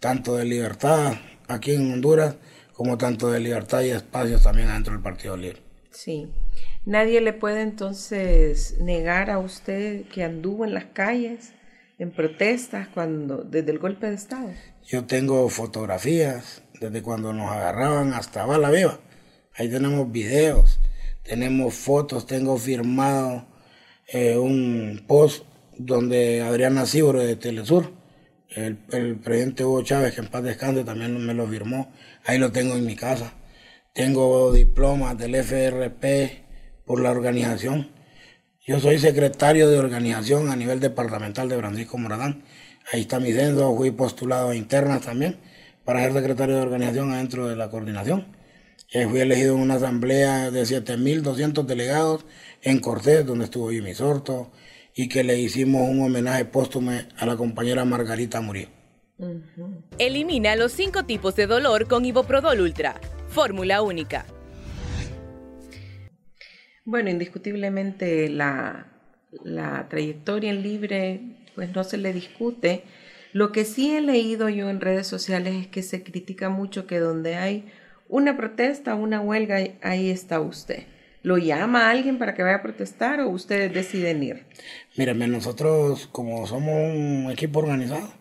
tanto 0.00 0.36
de 0.36 0.44
libertad 0.44 1.14
aquí 1.48 1.72
en 1.72 1.92
Honduras 1.92 2.36
como 2.72 2.98
tanto 2.98 3.30
de 3.30 3.40
libertad 3.40 3.82
y 3.82 3.90
espacios 3.90 4.42
también 4.42 4.68
dentro 4.68 4.92
del 4.92 5.02
Partido 5.02 5.36
Libre. 5.36 5.62
Sí. 5.90 6.28
Nadie 6.84 7.20
le 7.20 7.32
puede 7.32 7.62
entonces 7.62 8.76
negar 8.80 9.30
a 9.30 9.38
usted 9.38 10.06
que 10.06 10.24
anduvo 10.24 10.64
en 10.64 10.74
las 10.74 10.86
calles 10.86 11.52
en 11.98 12.10
protestas 12.10 12.88
cuando 12.88 13.38
desde 13.38 13.70
el 13.70 13.78
golpe 13.78 14.08
de 14.08 14.16
Estado. 14.16 14.50
Yo 14.84 15.04
tengo 15.04 15.48
fotografías 15.48 16.62
desde 16.80 17.02
cuando 17.02 17.32
nos 17.32 17.50
agarraban 17.50 18.12
hasta 18.12 18.44
Bala 18.44 18.70
Viva. 18.70 18.98
Ahí 19.56 19.70
tenemos 19.70 20.10
videos, 20.10 20.80
tenemos 21.22 21.74
fotos, 21.74 22.26
tengo 22.26 22.58
firmado 22.58 23.46
eh, 24.08 24.36
un 24.36 25.04
post 25.06 25.44
donde 25.78 26.42
Adriana 26.42 26.86
Cibro 26.86 27.20
de 27.20 27.36
Telesur 27.36 27.92
el, 28.54 28.76
presidente 28.76 29.64
Hugo 29.64 29.82
Chávez, 29.82 30.14
que 30.14 30.20
en 30.20 30.28
paz 30.28 30.42
descanse, 30.42 30.84
también 30.84 31.16
me 31.24 31.34
lo 31.34 31.46
firmó. 31.46 31.92
Ahí 32.24 32.38
lo 32.38 32.52
tengo 32.52 32.74
en 32.74 32.86
mi 32.86 32.96
casa. 32.96 33.34
Tengo 33.92 34.52
diplomas 34.52 35.18
del 35.18 35.34
FRP 35.34 36.44
por 36.84 37.00
la 37.00 37.10
organización. 37.10 37.90
Yo 38.66 38.80
soy 38.80 38.98
secretario 38.98 39.68
de 39.68 39.78
organización 39.78 40.50
a 40.50 40.56
nivel 40.56 40.80
departamental 40.80 41.48
de 41.48 41.58
Francisco 41.58 41.98
Moradán. 41.98 42.44
Ahí 42.92 43.02
está 43.02 43.20
mi 43.20 43.32
censo, 43.32 43.74
fui 43.76 43.90
postulado 43.90 44.50
a 44.50 44.56
internas 44.56 45.02
también 45.02 45.38
para 45.84 46.02
ser 46.02 46.12
secretario 46.12 46.56
de 46.56 46.62
organización 46.62 47.12
adentro 47.12 47.48
de 47.48 47.56
la 47.56 47.70
coordinación. 47.70 48.26
Eh, 48.90 49.06
fui 49.08 49.20
elegido 49.20 49.54
en 49.54 49.60
una 49.60 49.74
asamblea 49.74 50.50
de 50.50 50.62
7.200 50.62 51.64
delegados 51.66 52.24
en 52.62 52.80
Cortés, 52.80 53.26
donde 53.26 53.46
estuvo 53.46 53.70
Jimmy 53.70 53.94
Sorto, 53.94 54.50
y 54.94 55.08
que 55.08 55.24
le 55.24 55.38
hicimos 55.38 55.88
un 55.88 56.02
homenaje 56.02 56.44
póstumo 56.44 56.92
a 57.16 57.26
la 57.26 57.36
compañera 57.36 57.84
Margarita 57.84 58.40
Murillo. 58.40 58.68
Elimina 59.98 60.56
los 60.56 60.72
cinco 60.72 61.04
tipos 61.04 61.36
de 61.36 61.46
dolor 61.46 61.86
con 61.86 62.04
Iboprodol 62.04 62.60
Ultra. 62.60 63.00
Fórmula 63.28 63.82
única. 63.82 64.26
Bueno, 66.84 67.10
indiscutiblemente 67.10 68.28
la, 68.28 68.86
la 69.42 69.88
trayectoria 69.88 70.50
en 70.50 70.62
libre 70.62 71.20
pues 71.54 71.74
no 71.74 71.84
se 71.84 71.96
le 71.96 72.12
discute. 72.12 72.84
Lo 73.32 73.52
que 73.52 73.64
sí 73.64 73.96
he 73.96 74.00
leído 74.00 74.48
yo 74.48 74.68
en 74.70 74.80
redes 74.80 75.06
sociales 75.06 75.54
es 75.54 75.66
que 75.66 75.82
se 75.82 76.02
critica 76.02 76.50
mucho 76.50 76.86
que 76.86 76.98
donde 76.98 77.36
hay 77.36 77.72
una 78.08 78.36
protesta, 78.36 78.94
una 78.94 79.20
huelga, 79.20 79.58
ahí 79.82 80.10
está 80.10 80.40
usted. 80.40 80.84
¿Lo 81.24 81.38
llama 81.38 81.88
alguien 81.88 82.18
para 82.18 82.34
que 82.34 82.42
vaya 82.42 82.56
a 82.56 82.62
protestar 82.62 83.20
o 83.20 83.30
ustedes 83.30 83.72
deciden 83.72 84.22
ir? 84.22 84.44
Mírame, 84.94 85.26
nosotros 85.26 86.06
como 86.12 86.46
somos 86.46 86.74
un 86.74 87.30
equipo 87.32 87.60
organizado, 87.60 88.12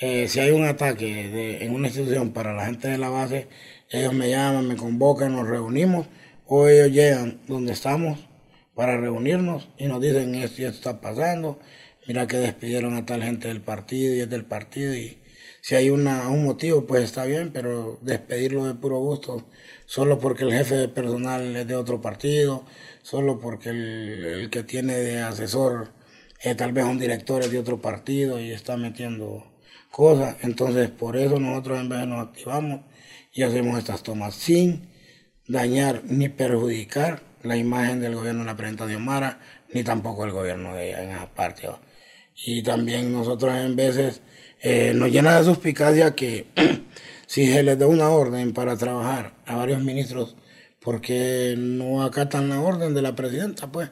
eh, 0.00 0.26
si 0.26 0.40
hay 0.40 0.50
un 0.50 0.64
ataque 0.64 1.58
en 1.62 1.74
una 1.74 1.88
institución 1.88 2.32
para 2.32 2.54
la 2.54 2.64
gente 2.64 2.88
de 2.88 2.96
la 2.96 3.10
base, 3.10 3.48
ellos 3.90 4.14
me 4.14 4.30
llaman, 4.30 4.66
me 4.66 4.76
convocan, 4.76 5.34
nos 5.34 5.46
reunimos 5.46 6.06
o 6.46 6.66
ellos 6.66 6.90
llegan 6.90 7.42
donde 7.46 7.74
estamos 7.74 8.26
para 8.74 8.96
reunirnos 8.96 9.68
y 9.76 9.84
nos 9.84 10.00
dicen 10.00 10.34
esto 10.34 10.62
esto 10.62 10.78
está 10.78 11.00
pasando, 11.02 11.58
mira 12.08 12.26
que 12.26 12.38
despidieron 12.38 12.94
a 12.94 13.04
tal 13.04 13.22
gente 13.22 13.48
del 13.48 13.60
partido 13.60 14.14
y 14.14 14.20
es 14.20 14.30
del 14.30 14.46
partido 14.46 14.94
y 14.94 15.19
si 15.60 15.74
hay 15.74 15.90
una, 15.90 16.28
un 16.28 16.44
motivo 16.44 16.86
pues 16.86 17.04
está 17.04 17.24
bien, 17.24 17.50
pero 17.52 17.98
despedirlo 18.02 18.64
de 18.66 18.74
puro 18.74 18.98
gusto 18.98 19.46
solo 19.90 20.20
porque 20.20 20.44
el 20.44 20.52
jefe 20.52 20.76
de 20.76 20.88
personal 20.88 21.56
es 21.56 21.66
de 21.66 21.74
otro 21.74 22.00
partido, 22.00 22.64
solo 23.02 23.40
porque 23.40 23.70
el, 23.70 24.48
que 24.48 24.62
tiene 24.62 24.94
de 24.94 25.20
asesor 25.20 25.92
es 26.40 26.56
tal 26.56 26.72
vez 26.72 26.84
un 26.84 26.98
director 26.98 27.42
es 27.42 27.50
de 27.50 27.58
otro 27.58 27.80
partido 27.80 28.38
y 28.38 28.52
está 28.52 28.76
metiendo 28.76 29.44
cosas. 29.90 30.36
Entonces, 30.42 30.90
por 30.90 31.16
eso 31.16 31.40
nosotros 31.40 31.80
en 31.80 31.88
vez 31.88 32.06
nos 32.06 32.28
activamos 32.28 32.82
y 33.32 33.42
hacemos 33.42 33.78
estas 33.78 34.04
tomas 34.04 34.36
sin 34.36 34.88
dañar 35.48 36.02
ni 36.04 36.28
perjudicar 36.28 37.22
la 37.42 37.56
imagen 37.56 38.00
del 38.00 38.14
gobierno 38.14 38.40
de 38.42 38.46
la 38.46 38.56
presidenta 38.56 38.86
Mara, 38.96 39.40
ni 39.72 39.82
tampoco 39.82 40.24
el 40.24 40.30
gobierno 40.30 40.76
de 40.76 40.90
ella 40.90 41.02
en 41.02 41.10
esa 41.10 41.34
parte. 41.34 41.68
Y 42.36 42.62
también 42.62 43.12
nosotros 43.12 43.56
en 43.56 43.74
veces 43.74 44.22
eh, 44.62 44.92
nos 44.94 45.10
llena 45.10 45.38
de 45.38 45.44
suspicacia 45.44 46.14
que 46.14 46.46
si 47.26 47.46
se 47.46 47.62
les 47.62 47.78
da 47.78 47.86
una 47.86 48.10
orden 48.10 48.52
para 48.52 48.76
trabajar 48.76 49.34
a 49.46 49.56
varios 49.56 49.82
ministros 49.82 50.36
porque 50.80 51.54
no 51.58 52.02
acatan 52.02 52.48
la 52.48 52.60
orden 52.60 52.94
de 52.94 53.02
la 53.02 53.14
presidenta, 53.14 53.70
pues 53.70 53.90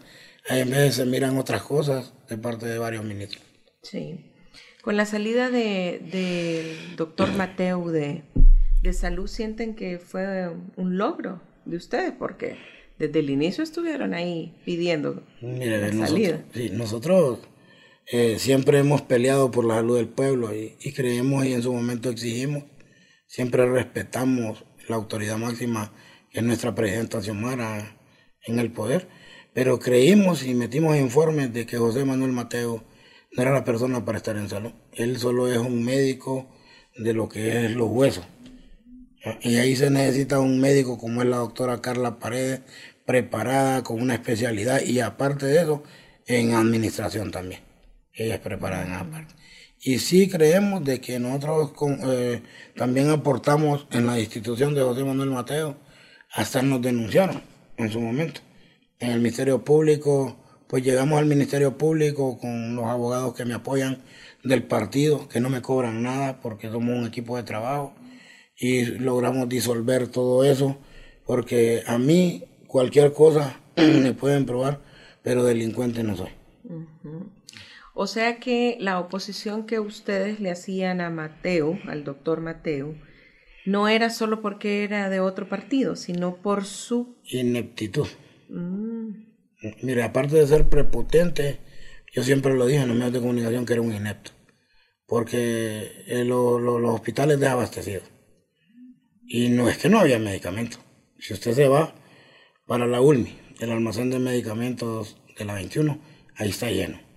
en 0.49 0.71
vez 0.71 0.95
se 0.95 1.05
miran 1.05 1.37
otras 1.37 1.63
cosas 1.63 2.15
de 2.29 2.39
parte 2.39 2.67
de 2.67 2.79
varios 2.79 3.05
ministros. 3.05 3.43
Sí. 3.83 4.25
Con 4.83 4.97
la 4.97 5.05
salida 5.05 5.51
del 5.51 6.11
de, 6.11 6.77
doctor 6.97 7.33
Mateo 7.35 7.91
de, 7.91 8.23
de 8.83 8.93
salud, 8.93 9.27
¿sienten 9.27 9.75
que 9.75 9.99
fue 9.99 10.51
un 10.77 10.97
logro 10.97 11.43
de 11.67 11.77
ustedes? 11.77 12.13
Porque 12.19 12.57
desde 12.99 13.21
el 13.21 13.31
inicio 13.31 13.63
estuvieron 13.63 14.15
ahí 14.15 14.55
pidiendo 14.65 15.23
la 15.43 16.07
salida. 16.07 16.43
sí, 16.55 16.71
nosotros 16.73 17.41
eh, 18.11 18.39
siempre 18.39 18.79
hemos 18.79 19.03
peleado 19.03 19.51
por 19.51 19.65
la 19.65 19.77
salud 19.77 19.97
del 19.97 20.09
pueblo 20.09 20.55
y, 20.55 20.77
y 20.81 20.93
creemos 20.93 21.45
y 21.45 21.53
en 21.53 21.63
su 21.63 21.73
momento 21.73 22.11
exigimos 22.11 22.65
siempre 23.27 23.67
respetamos 23.67 24.65
la 24.89 24.97
autoridad 24.97 25.37
máxima 25.37 25.93
que 26.31 26.41
es 26.41 26.45
nuestra 26.45 26.75
presidenta 26.75 27.23
Xiomara 27.23 27.97
en 28.47 28.59
el 28.59 28.73
poder, 28.73 29.09
pero 29.53 29.79
creímos 29.79 30.45
y 30.45 30.55
metimos 30.55 30.97
informes 30.97 31.53
de 31.53 31.67
que 31.67 31.77
José 31.77 32.05
Manuel 32.05 32.33
Mateo 32.33 32.85
no 33.33 33.43
era 33.43 33.53
la 33.53 33.65
persona 33.65 34.05
para 34.05 34.19
estar 34.19 34.37
en 34.37 34.49
salud. 34.49 34.73
Él 34.93 35.19
solo 35.19 35.51
es 35.51 35.59
un 35.59 35.85
médico 35.85 36.49
de 36.97 37.13
lo 37.13 37.29
que 37.29 37.67
es 37.67 37.73
los 37.73 37.89
huesos. 37.89 38.27
Y 39.43 39.57
ahí 39.57 39.77
se 39.77 39.91
necesita 39.91 40.41
un 40.41 40.61
médico 40.61 40.97
como 40.97 41.23
es 41.23 41.29
la 41.29 41.39
doctora 41.39 41.83
Carla 41.83 42.19
Paredes, 42.19 42.63
preparada 43.05 43.83
con 43.83 44.01
una 44.01 44.15
especialidad 44.15 44.83
y 44.83 45.01
aparte 45.01 45.47
de 45.47 45.63
eso, 45.63 45.83
en 46.27 46.55
administración 46.55 47.31
también. 47.31 47.68
Ella 48.19 48.35
es 48.35 48.41
preparada 48.41 48.85
en 48.85 48.93
esa 48.93 49.11
parte. 49.11 49.35
Y 49.81 49.99
sí 49.99 50.29
creemos 50.29 50.85
de 50.85 51.01
que 51.01 51.19
nosotros 51.19 51.73
eh, 52.05 52.43
también 52.77 53.11
aportamos 53.11 53.87
en 53.93 54.07
la 54.07 54.19
institución 54.19 54.75
de 54.75 54.83
José 54.83 55.05
Manuel 55.05 55.31
Mateo, 55.31 55.77
hasta 56.33 56.63
nos 56.63 56.83
denunciaron 56.83 57.43
en 57.77 57.91
su 57.91 58.01
momento. 58.01 58.41
En 58.99 59.11
el 59.11 59.19
Ministerio 59.19 59.65
Público 59.65 60.37
pues 60.69 60.85
llegamos 60.85 61.19
al 61.19 61.25
Ministerio 61.25 61.79
Público 61.79 62.39
con 62.39 62.77
los 62.77 62.85
abogados 62.85 63.35
que 63.35 63.47
me 63.47 63.55
apoyan 63.55 64.03
del 64.45 64.63
partido, 64.65 65.27
que 65.29 65.41
no 65.41 65.49
me 65.49 65.63
cobran 65.63 66.03
nada 66.03 66.41
porque 66.41 66.69
somos 66.69 66.95
un 66.95 67.07
equipo 67.07 67.37
de 67.37 67.43
trabajo 67.43 67.95
y 68.57 68.85
logramos 68.85 69.49
disolver 69.49 70.09
todo 70.09 70.45
eso, 70.45 70.77
porque 71.27 71.83
a 71.87 71.97
mí 71.99 72.45
cualquier 72.67 73.15
cosa 73.15 73.61
me 73.77 74.13
pueden 74.13 74.45
probar, 74.45 74.81
pero 75.23 75.43
delincuente 75.43 76.03
no 76.03 76.17
soy. 76.17 76.31
O 78.01 78.07
sea 78.07 78.39
que 78.39 78.77
la 78.79 79.01
oposición 79.01 79.67
que 79.67 79.81
ustedes 79.81 80.39
le 80.39 80.53
hacían 80.53 81.01
a 81.01 81.11
Mateo, 81.11 81.81
al 81.89 82.05
doctor 82.05 82.41
Mateo, 82.41 82.95
no 83.67 83.89
era 83.89 84.09
solo 84.09 84.41
porque 84.41 84.85
era 84.85 85.11
de 85.11 85.19
otro 85.19 85.49
partido, 85.49 85.97
sino 85.97 86.37
por 86.37 86.65
su 86.65 87.17
ineptitud. 87.25 88.07
Mm. 88.51 89.09
Mire, 89.83 90.05
aparte 90.05 90.37
de 90.37 90.47
ser 90.47 90.69
prepotente, 90.69 91.59
yo 92.13 92.23
siempre 92.23 92.55
lo 92.55 92.67
dije 92.67 92.83
en 92.83 92.87
los 92.87 92.97
medios 92.97 93.15
de 93.15 93.21
comunicación 93.21 93.67
que 93.67 93.73
era 93.73 93.83
un 93.83 93.93
inepto, 93.93 94.31
porque 95.05 95.91
eh, 96.07 96.25
los 96.25 96.63
hospitales 96.95 97.41
desabastecidos. 97.41 98.05
Y 99.27 99.49
no 99.49 99.69
es 99.69 99.77
que 99.77 99.89
no 99.89 99.99
había 99.99 100.21
medicamentos. 100.21 100.79
Si 101.19 101.35
usted 101.35 101.53
se 101.53 101.67
va 101.67 101.97
para 102.65 102.87
la 102.87 103.01
ULMI, 103.01 103.37
el 103.59 103.73
almacén 103.73 104.09
de 104.11 104.21
medicamentos 104.21 105.17
de 105.37 105.45
la 105.45 105.55
21, 105.55 106.01
ahí 106.37 106.51
está 106.51 106.71
lleno. 106.71 107.08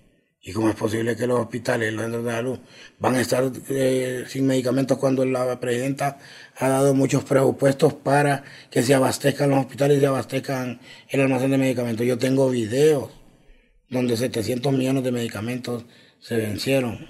¿Y 0.44 0.54
cómo 0.54 0.70
es 0.70 0.76
posible 0.76 1.16
que 1.16 1.28
los 1.28 1.40
hospitales, 1.40 1.94
los 1.94 2.02
centros 2.02 2.26
de 2.26 2.32
salud, 2.32 2.60
van 2.98 3.16
a 3.16 3.22
estar 3.22 3.52
eh, 3.70 4.26
sin 4.28 4.48
medicamentos 4.48 4.98
cuando 4.98 5.24
la 5.24 5.60
presidenta 5.60 6.18
ha 6.58 6.68
dado 6.68 6.96
muchos 6.96 7.24
presupuestos 7.24 7.94
para 7.94 8.44
que 8.72 8.82
se 8.82 8.96
abastezcan 8.96 9.52
los 9.52 9.60
hospitales 9.60 9.98
y 9.98 10.00
se 10.00 10.08
abastezcan 10.08 10.82
el 11.10 11.22
almacén 11.22 11.52
de 11.52 11.60
medicamentos? 11.60 12.08
Yo 12.08 12.18
tengo 12.18 12.50
videos 12.50 13.12
donde 13.88 14.18
700 14.18 14.74
millones 14.74 15.04
de 15.04 15.12
medicamentos 15.12 15.86
se 16.20 16.38
vencieron 16.38 17.08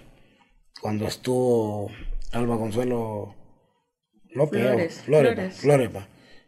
cuando 0.81 1.07
estuvo 1.07 1.89
Alba 2.33 2.57
Consuelo 2.57 3.35
López, 4.33 4.61
Flores, 4.61 5.01
Flores, 5.03 5.55
Flores, 5.57 5.89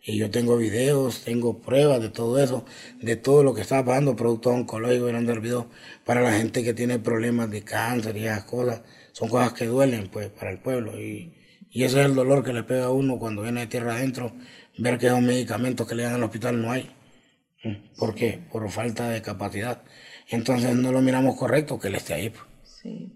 y 0.05 0.17
yo 0.17 0.29
tengo 0.29 0.57
videos, 0.57 1.23
tengo 1.23 1.59
pruebas 1.59 2.01
de 2.01 2.09
todo 2.09 2.37
eso, 2.37 2.65
de 3.01 3.15
todo 3.15 3.41
lo 3.41 3.53
que 3.53 3.61
está 3.61 3.85
pasando, 3.85 4.17
productos 4.17 4.53
oncológicos 4.53 5.13
han 5.13 5.25
servido 5.25 5.67
para 6.03 6.21
la 6.21 6.33
gente 6.33 6.61
que 6.61 6.73
tiene 6.73 6.99
problemas 6.99 7.49
de 7.49 7.63
cáncer 7.63 8.17
y 8.17 8.25
esas 8.25 8.43
cosas. 8.43 8.81
Son 9.13 9.29
cosas 9.29 9.53
que 9.53 9.65
duelen, 9.65 10.09
pues, 10.11 10.29
para 10.29 10.51
el 10.51 10.59
pueblo. 10.59 10.99
Y, 10.99 11.33
y 11.69 11.83
ese 11.83 12.01
es 12.01 12.05
el 12.07 12.15
dolor 12.15 12.43
que 12.43 12.51
le 12.51 12.63
pega 12.63 12.85
a 12.85 12.91
uno 12.91 13.17
cuando 13.17 13.43
viene 13.43 13.61
de 13.61 13.67
tierra 13.67 13.95
adentro, 13.95 14.33
ver 14.77 14.97
que 14.97 15.07
esos 15.07 15.21
medicamentos 15.21 15.87
que 15.87 15.95
le 15.95 16.03
dan 16.03 16.15
al 16.15 16.23
hospital 16.23 16.61
no 16.61 16.71
hay. 16.71 16.91
¿Por 17.97 18.13
qué? 18.13 18.41
Por 18.51 18.69
falta 18.69 19.09
de 19.09 19.21
capacidad. 19.21 19.83
Entonces 20.27 20.75
no 20.75 20.91
lo 20.91 21.01
miramos 21.01 21.37
correcto 21.37 21.79
que 21.79 21.87
él 21.87 21.95
esté 21.95 22.13
ahí. 22.13 22.29
Pues. 22.29 22.43
Sí. 22.63 23.13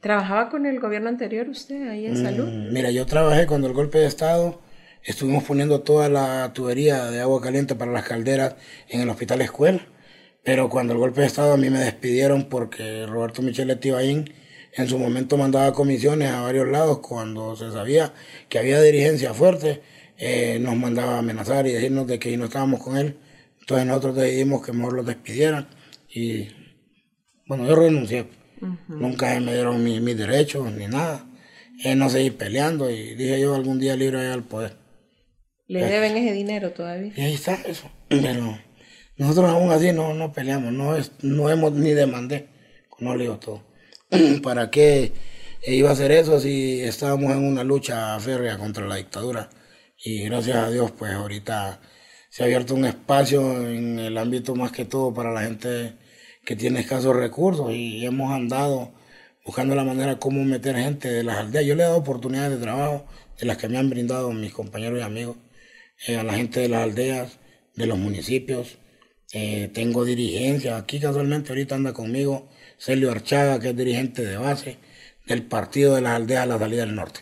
¿Trabajaba 0.00 0.50
con 0.50 0.66
el 0.66 0.78
gobierno 0.78 1.08
anterior 1.08 1.48
usted 1.48 1.88
ahí 1.88 2.06
en 2.06 2.12
mm, 2.12 2.22
salud? 2.22 2.48
Mira, 2.70 2.92
yo 2.92 3.06
trabajé 3.06 3.48
cuando 3.48 3.66
el 3.66 3.72
golpe 3.72 3.98
de 3.98 4.06
Estado 4.06 4.60
Estuvimos 5.04 5.44
poniendo 5.44 5.80
toda 5.80 6.08
la 6.08 6.52
tubería 6.52 7.10
de 7.10 7.20
agua 7.20 7.40
caliente 7.40 7.74
para 7.74 7.92
las 7.92 8.04
calderas 8.04 8.56
en 8.88 9.00
el 9.00 9.08
hospital 9.08 9.40
escuela. 9.40 9.86
Pero 10.44 10.68
cuando 10.68 10.92
el 10.92 10.98
golpe 10.98 11.20
de 11.20 11.26
Estado 11.26 11.52
a 11.52 11.56
mí 11.56 11.70
me 11.70 11.78
despidieron 11.80 12.48
porque 12.48 13.06
Roberto 13.06 13.42
Micheletti 13.42 13.90
Baín 13.90 14.32
en 14.74 14.88
su 14.88 14.98
momento 14.98 15.36
mandaba 15.36 15.72
comisiones 15.72 16.30
a 16.30 16.42
varios 16.42 16.68
lados 16.68 16.98
cuando 16.98 17.56
se 17.56 17.70
sabía 17.70 18.12
que 18.48 18.58
había 18.58 18.80
dirigencia 18.80 19.34
fuerte, 19.34 19.82
eh, 20.16 20.58
nos 20.60 20.76
mandaba 20.76 21.16
a 21.16 21.18
amenazar 21.18 21.66
y 21.66 21.72
decirnos 21.72 22.06
de 22.06 22.18
que 22.18 22.36
no 22.36 22.46
estábamos 22.46 22.82
con 22.82 22.96
él. 22.96 23.16
Entonces 23.60 23.86
nosotros 23.86 24.16
decidimos 24.16 24.64
que 24.64 24.72
mejor 24.72 24.94
lo 24.94 25.02
despidieran 25.02 25.68
y 26.08 26.48
bueno, 27.46 27.66
yo 27.66 27.74
renuncié. 27.74 28.26
Nunca 28.88 29.38
me 29.40 29.52
dieron 29.52 29.82
mis 29.82 30.16
derechos 30.16 30.70
ni 30.72 30.86
nada. 30.86 31.26
Eh, 31.84 31.94
no 31.94 32.10
seguí 32.10 32.30
peleando 32.30 32.90
y 32.90 33.14
dije 33.14 33.40
yo 33.40 33.54
algún 33.54 33.78
día 33.78 33.96
libre 33.96 34.26
al 34.26 34.42
poder. 34.42 34.87
¿Le 35.68 35.84
deben 35.84 36.16
ese 36.16 36.32
dinero 36.32 36.70
todavía? 36.72 37.12
Y 37.14 37.20
ahí 37.20 37.34
está 37.34 37.54
eso. 37.66 37.90
Pero 38.08 38.58
nosotros 39.18 39.50
aún 39.50 39.70
así 39.70 39.92
no, 39.92 40.14
no 40.14 40.32
peleamos, 40.32 40.72
no, 40.72 40.96
es, 40.96 41.12
no 41.20 41.50
hemos 41.50 41.72
ni 41.72 41.90
demandé, 41.90 42.48
no 42.98 43.14
le 43.14 43.24
digo 43.24 43.38
todo. 43.38 43.62
¿Para 44.42 44.70
qué 44.70 45.12
iba 45.66 45.90
a 45.90 45.92
hacer 45.92 46.10
eso 46.10 46.40
si 46.40 46.80
estábamos 46.80 47.32
en 47.32 47.44
una 47.44 47.64
lucha 47.64 48.18
férrea 48.18 48.56
contra 48.56 48.86
la 48.86 48.96
dictadura? 48.96 49.50
Y 50.02 50.22
gracias 50.24 50.56
a 50.56 50.70
Dios, 50.70 50.90
pues 50.92 51.12
ahorita 51.12 51.80
se 52.30 52.42
ha 52.42 52.46
abierto 52.46 52.74
un 52.74 52.86
espacio 52.86 53.68
en 53.68 53.98
el 53.98 54.16
ámbito 54.16 54.54
más 54.54 54.72
que 54.72 54.86
todo 54.86 55.12
para 55.12 55.32
la 55.32 55.42
gente 55.42 55.96
que 56.46 56.56
tiene 56.56 56.80
escasos 56.80 57.14
recursos 57.14 57.72
y 57.74 58.06
hemos 58.06 58.32
andado 58.32 58.94
buscando 59.44 59.74
la 59.74 59.84
manera 59.84 60.18
cómo 60.18 60.42
meter 60.44 60.76
gente 60.76 61.10
de 61.10 61.24
las 61.24 61.36
aldeas. 61.36 61.66
Yo 61.66 61.74
le 61.74 61.82
he 61.82 61.86
dado 61.86 61.98
oportunidades 61.98 62.52
de 62.52 62.64
trabajo 62.64 63.04
de 63.38 63.44
las 63.44 63.58
que 63.58 63.68
me 63.68 63.76
han 63.76 63.90
brindado 63.90 64.32
mis 64.32 64.54
compañeros 64.54 64.98
y 64.98 65.02
amigos 65.02 65.36
eh, 66.06 66.16
a 66.16 66.22
la 66.22 66.34
gente 66.34 66.60
de 66.60 66.68
las 66.68 66.82
aldeas, 66.82 67.38
de 67.74 67.86
los 67.86 67.98
municipios. 67.98 68.78
Eh, 69.32 69.70
tengo 69.74 70.04
dirigencia. 70.04 70.76
Aquí 70.76 71.00
casualmente 71.00 71.50
ahorita 71.50 71.74
anda 71.74 71.92
conmigo 71.92 72.48
Celio 72.78 73.10
Archaga, 73.10 73.58
que 73.60 73.70
es 73.70 73.76
dirigente 73.76 74.24
de 74.24 74.36
base 74.36 74.78
del 75.26 75.42
partido 75.42 75.94
de 75.94 76.00
las 76.00 76.12
aldeas 76.12 76.44
a 76.44 76.46
la 76.46 76.58
salida 76.58 76.86
del 76.86 76.94
norte. 76.94 77.20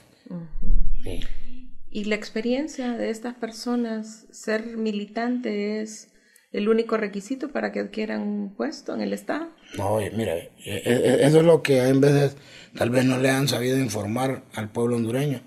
¿Y 1.90 2.04
la 2.04 2.14
experiencia 2.14 2.92
de 2.92 3.10
estas 3.10 3.34
personas, 3.34 4.26
ser 4.30 4.76
militante 4.76 5.80
es 5.80 6.08
el 6.52 6.68
único 6.68 6.96
requisito 6.96 7.50
para 7.50 7.72
que 7.72 7.80
adquieran 7.80 8.22
un 8.22 8.54
puesto 8.54 8.94
en 8.94 9.00
el 9.00 9.12
Estado? 9.12 9.48
No, 9.76 9.98
mira, 10.14 10.36
eh, 10.36 11.18
eso 11.22 11.38
es 11.38 11.44
lo 11.44 11.62
que 11.62 11.88
en 11.88 12.00
veces 12.00 12.36
tal 12.76 12.90
vez 12.90 13.04
no 13.04 13.18
le 13.18 13.30
han 13.30 13.48
sabido 13.48 13.78
informar 13.78 14.44
al 14.54 14.70
pueblo 14.70 14.96
hondureño 14.96 15.40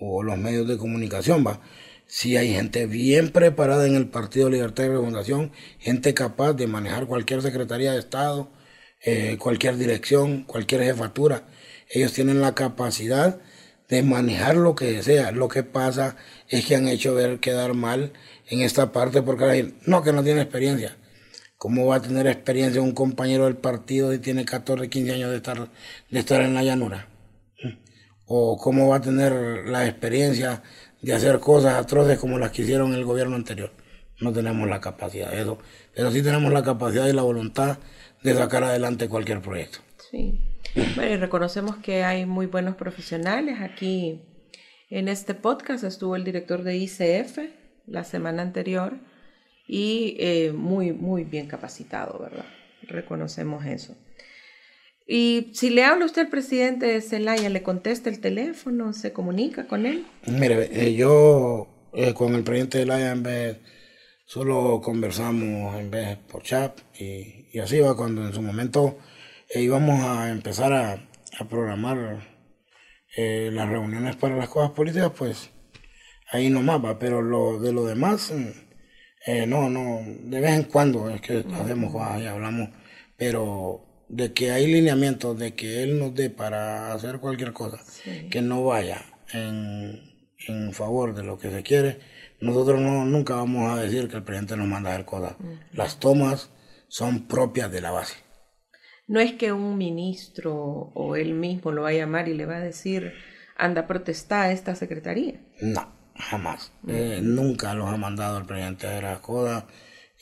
o 0.00 0.22
los 0.22 0.38
medios 0.38 0.68
de 0.68 0.78
comunicación, 0.78 1.44
va 1.44 1.60
si 2.08 2.38
hay 2.38 2.54
gente 2.54 2.86
bien 2.86 3.30
preparada 3.30 3.86
en 3.86 3.94
el 3.94 4.08
Partido 4.08 4.48
Libertad 4.50 4.84
y 4.84 4.88
Refundación, 4.88 5.52
gente 5.78 6.14
capaz 6.14 6.54
de 6.54 6.66
manejar 6.66 7.06
cualquier 7.06 7.42
Secretaría 7.42 7.92
de 7.92 7.98
Estado, 7.98 8.50
eh, 9.04 9.36
cualquier 9.38 9.76
dirección, 9.76 10.44
cualquier 10.44 10.82
jefatura. 10.82 11.46
Ellos 11.90 12.14
tienen 12.14 12.40
la 12.40 12.54
capacidad 12.54 13.40
de 13.88 14.02
manejar 14.02 14.56
lo 14.56 14.74
que 14.74 14.86
desea. 14.86 15.32
Lo 15.32 15.48
que 15.48 15.62
pasa 15.62 16.16
es 16.48 16.64
que 16.64 16.76
han 16.76 16.88
hecho 16.88 17.14
ver 17.14 17.40
quedar 17.40 17.74
mal 17.74 18.12
en 18.48 18.60
esta 18.60 18.90
parte 18.90 19.22
porque 19.22 19.74
no, 19.86 20.02
que 20.02 20.12
no 20.12 20.24
tiene 20.24 20.40
experiencia. 20.40 20.96
¿Cómo 21.58 21.86
va 21.86 21.96
a 21.96 22.02
tener 22.02 22.26
experiencia 22.26 22.80
un 22.80 22.92
compañero 22.92 23.44
del 23.44 23.56
partido 23.56 24.12
si 24.12 24.18
tiene 24.18 24.44
14, 24.46 24.88
15 24.88 25.12
años 25.12 25.30
de 25.30 25.36
estar, 25.36 25.68
de 26.10 26.18
estar 26.18 26.40
en 26.40 26.54
la 26.54 26.62
llanura? 26.62 27.08
¿O 28.26 28.56
cómo 28.56 28.88
va 28.88 28.96
a 28.96 29.00
tener 29.00 29.32
la 29.66 29.86
experiencia 29.86 30.62
de 31.02 31.14
hacer 31.14 31.38
cosas 31.40 31.74
atroces 31.74 32.18
como 32.18 32.38
las 32.38 32.50
que 32.50 32.62
hicieron 32.62 32.94
el 32.94 33.04
gobierno 33.04 33.36
anterior. 33.36 33.70
No 34.20 34.32
tenemos 34.32 34.68
la 34.68 34.80
capacidad 34.80 35.30
de 35.30 35.42
eso, 35.42 35.58
pero 35.94 36.10
sí 36.10 36.22
tenemos 36.22 36.52
la 36.52 36.62
capacidad 36.62 37.06
y 37.06 37.12
la 37.12 37.22
voluntad 37.22 37.78
de 38.22 38.34
sacar 38.34 38.64
adelante 38.64 39.08
cualquier 39.08 39.40
proyecto. 39.40 39.78
Sí. 40.10 40.40
Bueno, 40.96 41.14
y 41.14 41.16
reconocemos 41.16 41.76
que 41.76 42.02
hay 42.04 42.26
muy 42.26 42.46
buenos 42.46 42.74
profesionales. 42.76 43.58
Aquí 43.60 44.20
en 44.90 45.08
este 45.08 45.34
podcast 45.34 45.84
estuvo 45.84 46.16
el 46.16 46.24
director 46.24 46.62
de 46.62 46.76
ICF 46.76 47.38
la 47.86 48.04
semana 48.04 48.42
anterior 48.42 48.98
y 49.66 50.16
eh, 50.18 50.52
muy, 50.52 50.92
muy 50.92 51.24
bien 51.24 51.46
capacitado, 51.46 52.18
¿verdad? 52.18 52.46
Reconocemos 52.82 53.64
eso. 53.66 53.96
Y 55.10 55.52
si 55.54 55.70
le 55.70 55.84
habla 55.84 56.04
usted 56.04 56.26
al 56.26 56.28
presidente 56.28 57.00
Zelaya, 57.00 57.48
¿le 57.48 57.62
contesta 57.62 58.10
el 58.10 58.20
teléfono? 58.20 58.92
¿Se 58.92 59.10
comunica 59.14 59.66
con 59.66 59.86
él? 59.86 60.04
Mire, 60.26 60.68
eh, 60.70 60.94
yo 60.94 61.66
eh, 61.94 62.12
con 62.12 62.34
el 62.34 62.44
presidente 62.44 62.80
Zelaya 62.80 63.12
en 63.12 63.22
vez 63.22 63.56
solo 64.26 64.82
conversamos 64.82 65.80
en 65.80 65.90
vez 65.90 66.18
por 66.18 66.42
chat 66.42 66.78
y, 67.00 67.58
así 67.58 67.80
va 67.80 67.96
cuando 67.96 68.26
en 68.26 68.34
su 68.34 68.42
momento 68.42 68.98
eh, 69.48 69.62
íbamos 69.62 70.02
a 70.02 70.28
empezar 70.28 70.74
a, 70.74 71.08
programar 71.48 72.36
las 73.16 73.68
reuniones 73.68 74.16
para 74.16 74.36
las 74.36 74.48
cosas 74.48 74.72
políticas, 74.72 75.12
pues 75.16 75.50
ahí 76.30 76.50
nomás 76.50 76.84
va, 76.84 76.98
pero 76.98 77.22
lo 77.22 77.60
de 77.60 77.72
lo 77.72 77.84
demás, 77.86 78.32
no, 79.46 79.70
no, 79.70 80.00
de 80.04 80.40
vez 80.40 80.50
en 80.52 80.64
cuando 80.64 81.08
es 81.10 81.20
que 81.20 81.44
hacemos 81.54 81.92
cosas 81.92 82.22
y 82.22 82.26
hablamos, 82.26 82.70
pero 83.16 83.87
de 84.08 84.32
que 84.32 84.50
hay 84.50 84.66
lineamientos 84.66 85.38
de 85.38 85.54
que 85.54 85.82
él 85.82 85.98
nos 85.98 86.14
dé 86.14 86.30
para 86.30 86.92
hacer 86.92 87.18
cualquier 87.18 87.52
cosa 87.52 87.78
que 88.30 88.40
no 88.40 88.64
vaya 88.64 89.04
en, 89.32 90.00
en, 90.46 90.72
favor 90.72 91.14
de 91.14 91.22
lo 91.22 91.38
que 91.38 91.50
se 91.50 91.62
quiere, 91.62 92.00
nosotros 92.40 92.80
no, 92.80 93.04
nunca 93.04 93.34
vamos 93.34 93.70
a 93.70 93.80
decir 93.80 94.08
que 94.08 94.16
el 94.16 94.22
presidente 94.22 94.56
nos 94.56 94.66
manda 94.66 94.90
a 94.90 94.94
hacer 94.94 95.04
cosas. 95.04 95.36
Las 95.72 95.98
tomas 95.98 96.50
son 96.88 97.26
propias 97.26 97.70
de 97.70 97.80
la 97.80 97.90
base. 97.90 98.16
No 99.06 99.20
es 99.20 99.32
que 99.32 99.52
un 99.52 99.78
ministro 99.78 100.54
o 100.94 101.16
él 101.16 101.34
mismo 101.34 101.72
lo 101.72 101.82
va 101.82 101.90
a 101.90 101.94
llamar 101.94 102.28
y 102.28 102.34
le 102.34 102.46
va 102.46 102.56
a 102.56 102.60
decir, 102.60 103.12
anda 103.56 103.82
a 103.82 103.86
protestar 103.86 104.46
a 104.46 104.52
esta 104.52 104.74
secretaría. 104.74 105.40
No, 105.60 105.90
jamás. 106.14 106.72
Eh, 106.86 107.20
nunca 107.22 107.74
los 107.74 107.88
ha 107.88 107.96
mandado 107.96 108.38
el 108.38 108.44
presidente 108.44 108.86
a 108.86 108.90
hacer 108.90 109.04
las 109.04 109.20
cosas. 109.20 109.64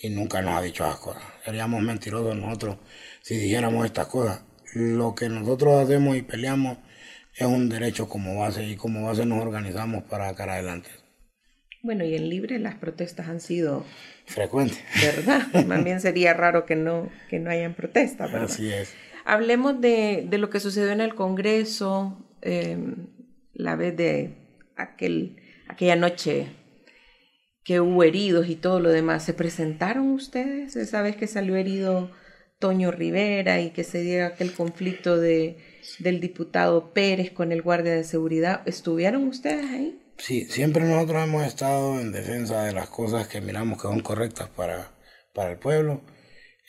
Y 0.00 0.10
nunca 0.10 0.42
nos 0.42 0.58
ha 0.58 0.62
dicho 0.62 0.84
esas 0.84 0.98
cosas. 0.98 1.22
Seríamos 1.44 1.82
mentirosos 1.82 2.36
nosotros 2.36 2.76
si 3.22 3.36
dijéramos 3.36 3.86
estas 3.86 4.06
cosas. 4.06 4.42
Lo 4.74 5.14
que 5.14 5.28
nosotros 5.28 5.82
hacemos 5.82 6.16
y 6.16 6.22
peleamos 6.22 6.78
es 7.34 7.46
un 7.46 7.68
derecho 7.68 8.08
como 8.08 8.38
base 8.38 8.64
y 8.64 8.76
como 8.76 9.06
base 9.06 9.24
nos 9.26 9.42
organizamos 9.42 10.04
para 10.04 10.28
sacar 10.28 10.50
adelante. 10.50 10.90
Bueno, 11.82 12.04
y 12.04 12.14
en 12.14 12.28
Libre 12.28 12.58
las 12.58 12.74
protestas 12.74 13.28
han 13.28 13.40
sido 13.40 13.84
frecuentes. 14.26 14.82
¿Verdad? 15.00 15.42
También 15.68 16.00
sería 16.00 16.34
raro 16.34 16.66
que 16.66 16.76
no, 16.76 17.10
que 17.28 17.38
no 17.38 17.50
hayan 17.50 17.74
protestas, 17.74 18.32
¿verdad? 18.32 18.50
Así 18.50 18.72
es. 18.72 18.92
Hablemos 19.24 19.80
de, 19.80 20.26
de 20.28 20.38
lo 20.38 20.50
que 20.50 20.60
sucedió 20.60 20.90
en 20.90 21.00
el 21.00 21.14
Congreso, 21.14 22.24
eh, 22.42 22.78
la 23.54 23.76
vez 23.76 23.96
de 23.96 24.36
aquel, 24.76 25.36
aquella 25.68 25.96
noche 25.96 26.48
que 27.66 27.80
hubo 27.80 28.04
heridos 28.04 28.48
y 28.48 28.54
todo 28.54 28.78
lo 28.78 28.90
demás. 28.90 29.24
¿Se 29.24 29.34
presentaron 29.34 30.12
ustedes 30.12 30.76
esa 30.76 31.02
vez 31.02 31.16
que 31.16 31.26
salió 31.26 31.56
herido 31.56 32.12
Toño 32.60 32.92
Rivera 32.92 33.60
y 33.60 33.70
que 33.70 33.82
se 33.82 34.02
dio 34.02 34.24
aquel 34.24 34.52
conflicto 34.52 35.18
de, 35.18 35.58
del 35.98 36.20
diputado 36.20 36.92
Pérez 36.94 37.32
con 37.32 37.50
el 37.50 37.62
guardia 37.62 37.92
de 37.92 38.04
seguridad? 38.04 38.62
¿Estuvieron 38.66 39.26
ustedes 39.26 39.68
ahí? 39.68 40.00
Sí, 40.16 40.44
siempre 40.44 40.84
nosotros 40.84 41.24
hemos 41.24 41.44
estado 41.44 42.00
en 42.00 42.12
defensa 42.12 42.62
de 42.62 42.72
las 42.72 42.88
cosas 42.88 43.26
que 43.26 43.40
miramos 43.40 43.82
que 43.82 43.88
son 43.88 44.00
correctas 44.00 44.48
para, 44.48 44.92
para 45.34 45.50
el 45.50 45.58
pueblo. 45.58 46.02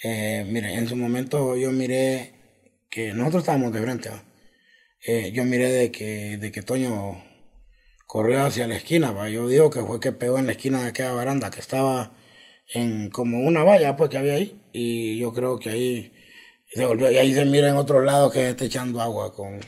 Eh, 0.03 0.47
mire, 0.49 0.73
en 0.73 0.87
su 0.87 0.95
momento 0.95 1.55
yo 1.55 1.71
miré 1.71 2.33
que 2.89 3.13
nosotros 3.13 3.43
estábamos 3.43 3.71
de 3.71 3.81
frente. 3.83 4.09
Eh, 5.05 5.31
yo 5.31 5.45
miré 5.45 5.71
de 5.71 5.91
que, 5.91 6.37
de 6.37 6.51
que 6.51 6.63
Toño 6.63 7.23
corrió 8.07 8.43
hacia 8.45 8.67
la 8.67 8.77
esquina. 8.77 9.13
Yo 9.29 9.47
digo 9.47 9.69
que 9.69 9.81
fue 9.81 9.99
que 9.99 10.11
pegó 10.13 10.39
en 10.39 10.47
la 10.47 10.53
esquina 10.53 10.81
de 10.83 10.89
aquella 10.89 11.13
baranda 11.13 11.51
que 11.51 11.59
estaba 11.59 12.13
en 12.73 13.09
como 13.11 13.39
una 13.41 13.63
valla 13.63 13.95
pues 13.95 14.09
que 14.09 14.17
había 14.17 14.35
ahí. 14.35 14.59
Y 14.73 15.19
yo 15.19 15.33
creo 15.33 15.59
que 15.59 15.69
ahí 15.69 16.13
se 16.73 16.85
volvió. 16.85 17.11
Y 17.11 17.17
ahí 17.17 17.33
se 17.33 17.45
mira 17.45 17.69
en 17.69 17.77
otro 17.77 18.01
lado 18.01 18.31
que 18.31 18.49
está 18.49 18.65
echando 18.65 19.01
agua 19.01 19.33
con 19.35 19.59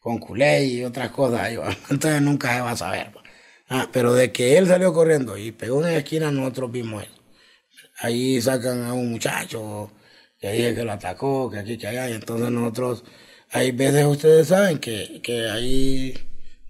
con 0.00 0.18
culé 0.18 0.64
y 0.64 0.84
otras 0.84 1.10
cosas. 1.10 1.50
Entonces 1.90 2.22
nunca 2.22 2.54
se 2.54 2.60
va 2.62 2.70
a 2.72 2.76
saber. 2.76 3.12
Ah, 3.68 3.88
pero 3.92 4.14
de 4.14 4.32
que 4.32 4.56
él 4.58 4.66
salió 4.66 4.92
corriendo 4.94 5.36
y 5.36 5.52
pegó 5.52 5.84
en 5.84 5.92
la 5.92 5.98
esquina, 5.98 6.30
nosotros 6.30 6.72
vimos 6.72 7.04
eso. 7.04 7.12
Ahí 8.00 8.40
sacan 8.40 8.84
a 8.84 8.94
un 8.94 9.10
muchacho 9.10 9.92
que 10.40 10.52
dije 10.52 10.74
que 10.74 10.84
lo 10.84 10.92
atacó, 10.92 11.50
que 11.50 11.58
aquí, 11.58 11.76
que 11.78 11.88
allá. 11.88 12.08
Y 12.10 12.14
entonces 12.14 12.50
nosotros, 12.50 13.04
hay 13.50 13.72
veces 13.72 14.06
ustedes 14.06 14.48
saben 14.48 14.78
que, 14.78 15.20
que 15.22 15.48
hay 15.50 16.14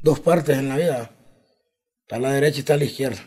dos 0.02 0.20
partes 0.20 0.58
en 0.58 0.68
la 0.68 0.76
vida. 0.76 1.10
Está 2.02 2.18
la 2.18 2.32
derecha 2.32 2.56
y 2.56 2.60
está 2.60 2.76
la 2.76 2.84
izquierda. 2.84 3.18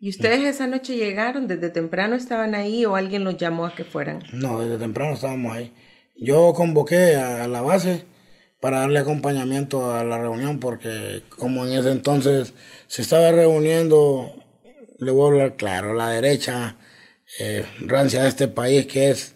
¿Y 0.00 0.10
ustedes 0.10 0.40
esa 0.40 0.66
noche 0.66 0.96
llegaron? 0.96 1.46
¿Desde 1.46 1.70
temprano 1.70 2.16
estaban 2.16 2.54
ahí 2.54 2.84
o 2.84 2.96
alguien 2.96 3.24
los 3.24 3.36
llamó 3.36 3.66
a 3.66 3.74
que 3.74 3.84
fueran? 3.84 4.22
No, 4.32 4.60
desde 4.60 4.78
temprano 4.78 5.14
estábamos 5.14 5.54
ahí. 5.54 5.72
Yo 6.16 6.52
convoqué 6.54 7.16
a 7.16 7.46
la 7.46 7.62
base 7.62 8.04
para 8.60 8.80
darle 8.80 9.00
acompañamiento 9.00 9.92
a 9.92 10.04
la 10.04 10.18
reunión, 10.18 10.60
porque 10.60 11.22
como 11.28 11.66
en 11.66 11.72
ese 11.72 11.90
entonces 11.90 12.54
se 12.86 13.02
estaba 13.02 13.32
reuniendo, 13.32 14.32
le 14.98 15.10
voy 15.10 15.24
a 15.24 15.32
hablar 15.32 15.56
claro, 15.56 15.94
la 15.94 16.10
derecha 16.10 16.76
eh, 17.40 17.64
rancia 17.80 18.22
de 18.22 18.28
este 18.28 18.48
país, 18.48 18.86
que 18.86 19.10
es 19.10 19.34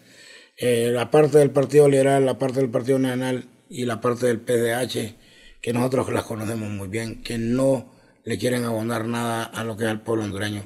eh, 0.57 0.91
la 0.93 1.11
parte 1.11 1.39
del 1.39 1.51
Partido 1.51 1.89
Liberal, 1.89 2.25
la 2.25 2.39
parte 2.39 2.61
del 2.61 2.69
Partido 2.69 2.99
Nacional 2.99 3.45
y 3.69 3.85
la 3.85 3.99
parte 3.99 4.27
del 4.27 4.39
PDH, 4.39 5.15
que 5.61 5.73
nosotros 5.73 6.11
las 6.11 6.23
conocemos 6.23 6.69
muy 6.69 6.87
bien, 6.87 7.23
que 7.23 7.37
no 7.37 7.93
le 8.23 8.37
quieren 8.37 8.65
abonar 8.65 9.05
nada 9.05 9.43
a 9.43 9.63
lo 9.63 9.77
que 9.77 9.85
es 9.85 9.89
el 9.89 10.01
pueblo 10.01 10.23
hondureño. 10.23 10.63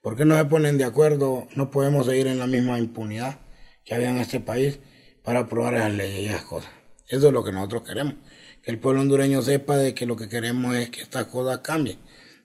¿Por 0.00 0.16
qué 0.16 0.24
no 0.24 0.36
se 0.36 0.44
ponen 0.44 0.78
de 0.78 0.84
acuerdo? 0.84 1.48
No 1.56 1.70
podemos 1.70 2.06
seguir 2.06 2.26
en 2.26 2.38
la 2.38 2.46
misma 2.46 2.78
impunidad 2.78 3.40
que 3.84 3.94
había 3.94 4.10
en 4.10 4.18
este 4.18 4.40
país 4.40 4.78
para 5.22 5.40
aprobar 5.40 5.74
esas 5.74 5.92
leyes 5.92 6.20
y 6.20 6.26
esas 6.26 6.44
cosas. 6.44 6.70
Eso 7.08 7.26
es 7.26 7.32
lo 7.32 7.44
que 7.44 7.52
nosotros 7.52 7.82
queremos. 7.82 8.14
Que 8.62 8.70
el 8.70 8.78
pueblo 8.78 9.00
hondureño 9.00 9.42
sepa 9.42 9.76
de 9.76 9.94
que 9.94 10.06
lo 10.06 10.16
que 10.16 10.28
queremos 10.28 10.76
es 10.76 10.90
que 10.90 11.02
estas 11.02 11.26
cosas 11.26 11.58
cambien. 11.58 11.98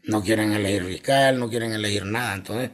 No 0.03 0.23
quieren 0.23 0.51
elegir 0.51 0.83
fiscal, 0.85 1.39
no 1.39 1.49
quieren 1.49 1.73
elegir 1.73 2.05
nada. 2.05 2.33
Entonces, 2.33 2.71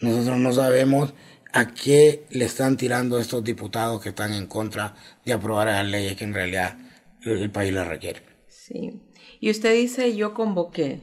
nosotros 0.00 0.38
no 0.38 0.52
sabemos 0.52 1.14
a 1.52 1.72
qué 1.72 2.26
le 2.30 2.44
están 2.44 2.76
tirando 2.76 3.18
estos 3.18 3.42
diputados 3.42 4.02
que 4.02 4.10
están 4.10 4.32
en 4.32 4.46
contra 4.46 4.94
de 5.24 5.32
aprobar 5.32 5.68
esas 5.68 5.86
leyes 5.86 6.16
que 6.16 6.24
en 6.24 6.34
realidad 6.34 6.76
el 7.22 7.50
país 7.50 7.72
les 7.72 7.86
requiere. 7.86 8.37
Sí. 8.68 9.00
Y 9.40 9.50
usted 9.50 9.74
dice, 9.74 10.14
yo 10.14 10.34
convoqué. 10.34 11.00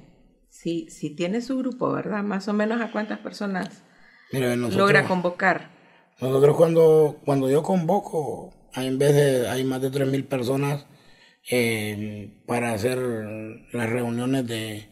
Si, 0.49 0.89
si 0.89 1.09
tiene 1.09 1.41
su 1.41 1.57
grupo, 1.57 1.91
¿verdad? 1.91 2.23
Más 2.23 2.47
o 2.47 2.53
menos 2.53 2.79
a 2.81 2.91
cuántas 2.91 3.19
personas 3.19 3.83
logra 4.31 5.07
convocar. 5.07 5.71
Nosotros 6.21 6.55
cuando, 6.55 7.19
cuando 7.25 7.49
yo 7.49 7.61
convoco, 7.61 8.53
hay, 8.73 8.87
en 8.87 8.97
vez 8.97 9.15
de, 9.15 9.49
hay 9.49 9.63
más 9.63 9.81
de 9.81 9.91
3.000 9.91 10.27
personas 10.27 10.85
eh, 11.51 12.41
para 12.45 12.73
hacer 12.73 12.97
las 13.71 13.89
reuniones 13.89 14.47
de 14.47 14.89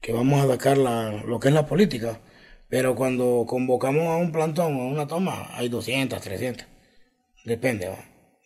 que 0.00 0.12
vamos 0.12 0.42
a 0.42 0.48
sacar 0.48 0.78
la, 0.78 1.22
lo 1.26 1.38
que 1.40 1.48
es 1.48 1.54
la 1.54 1.66
política. 1.66 2.20
Pero 2.68 2.94
cuando 2.94 3.44
convocamos 3.46 4.04
a 4.06 4.16
un 4.16 4.32
plantón 4.32 4.76
o 4.76 4.82
a 4.82 4.86
una 4.86 5.06
toma, 5.06 5.48
hay 5.54 5.68
200, 5.68 6.20
300. 6.20 6.66
Depende 7.44 7.90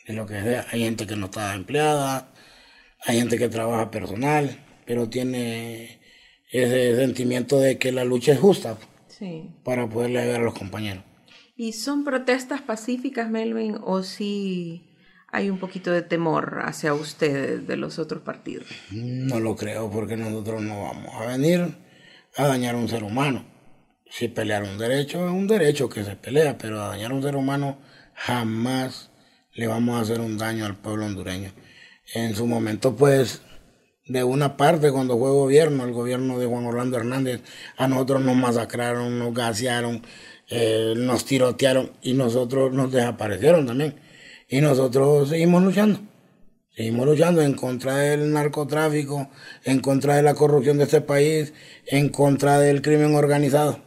de 0.06 0.12
lo 0.12 0.26
que 0.26 0.40
sea. 0.42 0.66
Hay 0.70 0.82
gente 0.82 1.06
que 1.06 1.16
no 1.16 1.26
está 1.26 1.54
empleada, 1.54 2.32
hay 3.04 3.18
gente 3.18 3.38
que 3.38 3.48
trabaja 3.48 3.90
personal, 3.90 4.64
pero 4.86 5.08
tiene 5.08 6.00
ese 6.50 6.96
sentimiento 6.96 7.60
de 7.60 7.78
que 7.78 7.92
la 7.92 8.04
lucha 8.04 8.32
es 8.32 8.40
justa 8.40 8.76
para 9.64 9.88
poderle 9.88 10.20
ayudar 10.20 10.40
a 10.40 10.44
los 10.44 10.54
compañeros. 10.54 11.04
¿Y 11.56 11.72
son 11.72 12.04
protestas 12.04 12.62
pacíficas, 12.62 13.28
Melvin, 13.30 13.78
o 13.82 14.02
si 14.04 14.94
hay 15.30 15.50
un 15.50 15.58
poquito 15.58 15.90
de 15.90 16.02
temor 16.02 16.60
hacia 16.62 16.94
ustedes 16.94 17.66
de 17.66 17.76
los 17.76 17.98
otros 17.98 18.22
partidos? 18.22 18.68
No 18.92 19.40
lo 19.40 19.56
creo, 19.56 19.90
porque 19.90 20.16
nosotros 20.16 20.62
no 20.62 20.82
vamos 20.82 21.14
a 21.14 21.26
venir 21.26 21.76
a 22.36 22.46
dañar 22.46 22.76
a 22.76 22.78
un 22.78 22.88
ser 22.88 23.02
humano. 23.02 23.44
Si 24.08 24.28
pelear 24.28 24.62
un 24.62 24.78
derecho, 24.78 25.26
es 25.26 25.32
un 25.32 25.48
derecho 25.48 25.88
que 25.88 26.04
se 26.04 26.16
pelea, 26.16 26.56
pero 26.56 26.80
a 26.80 26.88
dañar 26.88 27.10
a 27.10 27.14
un 27.14 27.22
ser 27.22 27.36
humano 27.36 27.78
jamás 28.14 29.10
le 29.52 29.66
vamos 29.66 29.98
a 29.98 30.02
hacer 30.02 30.20
un 30.20 30.38
daño 30.38 30.64
al 30.64 30.76
pueblo 30.76 31.06
hondureño. 31.06 31.50
En 32.14 32.34
su 32.34 32.46
momento, 32.46 32.96
pues, 32.96 33.42
de 34.06 34.24
una 34.24 34.56
parte, 34.56 34.90
cuando 34.90 35.18
fue 35.18 35.30
gobierno, 35.30 35.84
el 35.84 35.92
gobierno 35.92 36.38
de 36.38 36.46
Juan 36.46 36.64
Orlando 36.64 36.96
Hernández, 36.96 37.42
a 37.76 37.86
nosotros 37.86 38.22
nos 38.22 38.36
masacraron, 38.36 39.18
nos 39.18 39.34
gasearon, 39.34 40.02
eh, 40.48 40.94
nos 40.96 41.26
tirotearon 41.26 41.92
y 42.00 42.14
nosotros 42.14 42.72
nos 42.72 42.90
desaparecieron 42.90 43.66
también. 43.66 44.00
Y 44.48 44.62
nosotros 44.62 45.28
seguimos 45.28 45.62
luchando. 45.62 46.00
Seguimos 46.74 47.06
luchando 47.06 47.42
en 47.42 47.54
contra 47.54 47.96
del 47.96 48.32
narcotráfico, 48.32 49.28
en 49.64 49.80
contra 49.80 50.16
de 50.16 50.22
la 50.22 50.34
corrupción 50.34 50.78
de 50.78 50.84
este 50.84 51.00
país, 51.00 51.52
en 51.86 52.08
contra 52.08 52.60
del 52.60 52.80
crimen 52.80 53.16
organizado, 53.16 53.80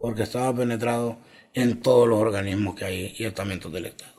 porque 0.00 0.22
estaba 0.24 0.56
penetrado 0.56 1.18
en 1.54 1.80
todos 1.80 2.08
los 2.08 2.18
organismos 2.18 2.74
que 2.74 2.84
hay 2.86 3.14
y 3.18 3.24
estamentos 3.24 3.72
del 3.72 3.86
Estado. 3.86 4.14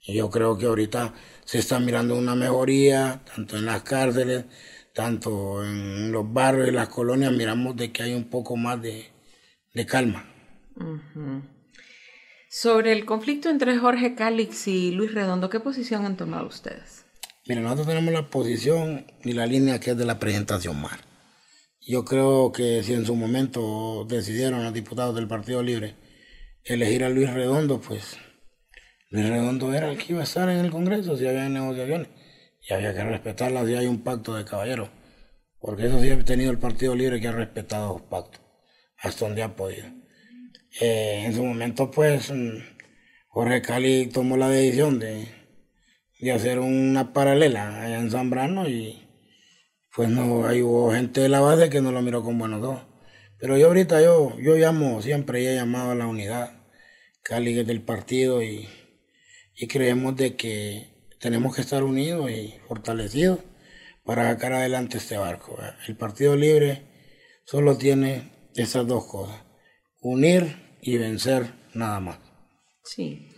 Y 0.00 0.14
yo 0.14 0.30
creo 0.30 0.56
que 0.56 0.66
ahorita 0.66 1.12
se 1.46 1.58
está 1.60 1.78
mirando 1.80 2.18
una 2.18 2.34
mejoría, 2.34 3.22
tanto 3.34 3.56
en 3.56 3.64
las 3.64 3.82
cárceles, 3.82 4.44
tanto 4.92 5.64
en 5.64 6.10
los 6.10 6.30
barrios 6.30 6.68
y 6.68 6.72
las 6.72 6.88
colonias, 6.88 7.32
miramos 7.32 7.76
de 7.76 7.92
que 7.92 8.02
hay 8.02 8.14
un 8.14 8.28
poco 8.28 8.56
más 8.56 8.82
de, 8.82 9.06
de 9.72 9.86
calma. 9.86 10.28
Sobre 12.50 12.92
el 12.92 13.04
conflicto 13.04 13.48
entre 13.48 13.78
Jorge 13.78 14.14
Cálix 14.14 14.66
y 14.66 14.90
Luis 14.90 15.14
Redondo, 15.14 15.48
¿qué 15.48 15.60
posición 15.60 16.04
han 16.04 16.16
tomado 16.16 16.48
ustedes? 16.48 17.04
Mira, 17.46 17.60
nosotros 17.60 17.86
tenemos 17.86 18.12
la 18.12 18.28
posición 18.28 19.06
y 19.22 19.32
la 19.32 19.46
línea 19.46 19.78
que 19.78 19.92
es 19.92 19.96
de 19.96 20.04
la 20.04 20.18
presentación 20.18 20.80
mal. 20.80 20.98
Yo 21.80 22.04
creo 22.04 22.50
que 22.50 22.82
si 22.82 22.94
en 22.94 23.06
su 23.06 23.14
momento 23.14 24.04
decidieron 24.08 24.64
los 24.64 24.74
diputados 24.74 25.14
del 25.14 25.28
Partido 25.28 25.62
Libre 25.62 25.94
elegir 26.64 27.04
a 27.04 27.08
Luis 27.08 27.32
Redondo, 27.32 27.80
pues 27.80 28.18
Luis 29.16 29.30
Redondo 29.30 29.72
era 29.72 29.90
el 29.90 29.96
que 29.96 30.12
iba 30.12 30.20
a 30.20 30.24
estar 30.24 30.46
en 30.50 30.58
el 30.58 30.70
Congreso 30.70 31.16
si 31.16 31.26
había 31.26 31.48
negociaciones. 31.48 32.08
Y 32.60 32.74
había 32.74 32.92
que 32.92 33.02
respetarlas 33.02 33.66
si 33.66 33.74
hay 33.74 33.86
un 33.86 34.04
pacto 34.04 34.34
de 34.34 34.44
caballeros. 34.44 34.90
Porque 35.58 35.86
eso 35.86 36.02
sí 36.02 36.10
ha 36.10 36.22
tenido 36.22 36.50
el 36.50 36.58
Partido 36.58 36.94
Libre 36.94 37.18
que 37.18 37.28
ha 37.28 37.32
respetado 37.32 37.94
los 37.94 38.02
pactos 38.02 38.42
hasta 38.98 39.24
donde 39.24 39.42
ha 39.42 39.56
podido. 39.56 39.86
Eh, 40.82 41.22
en 41.24 41.34
su 41.34 41.42
momento, 41.42 41.90
pues, 41.90 42.30
mm, 42.30 42.58
Jorge 43.28 43.62
Cali 43.62 44.08
tomó 44.08 44.36
la 44.36 44.50
decisión 44.50 44.98
de, 44.98 45.26
de 46.20 46.32
hacer 46.32 46.58
una 46.58 47.14
paralela 47.14 47.84
allá 47.84 47.98
en 47.98 48.10
Zambrano 48.10 48.68
y 48.68 49.02
pues 49.94 50.10
no, 50.10 50.46
hay 50.46 50.60
hubo 50.60 50.92
gente 50.92 51.22
de 51.22 51.30
la 51.30 51.40
base 51.40 51.70
que 51.70 51.80
no 51.80 51.90
lo 51.90 52.02
miró 52.02 52.22
con 52.22 52.38
buenos 52.38 52.62
ojos. 52.62 52.82
Pero 53.38 53.56
yo 53.56 53.68
ahorita 53.68 54.02
yo, 54.02 54.38
yo 54.38 54.56
llamo 54.56 55.00
siempre 55.00 55.50
he 55.50 55.54
llamado 55.54 55.92
a 55.92 55.94
la 55.94 56.06
unidad. 56.06 56.50
Cali 57.22 57.58
es 57.58 57.66
del 57.66 57.80
partido 57.80 58.42
y, 58.42 58.68
y 59.56 59.66
creemos 59.66 60.16
de 60.16 60.36
que 60.36 60.88
tenemos 61.18 61.54
que 61.54 61.62
estar 61.62 61.82
unidos 61.82 62.30
y 62.30 62.54
fortalecidos 62.68 63.40
para 64.04 64.30
sacar 64.30 64.52
adelante 64.52 64.98
este 64.98 65.16
barco. 65.16 65.58
El 65.88 65.96
Partido 65.96 66.36
Libre 66.36 66.82
solo 67.44 67.76
tiene 67.76 68.30
esas 68.54 68.86
dos 68.86 69.06
cosas, 69.06 69.42
unir 70.00 70.76
y 70.80 70.98
vencer 70.98 71.52
nada 71.74 72.00
más. 72.00 72.18
Sí. 72.84 73.28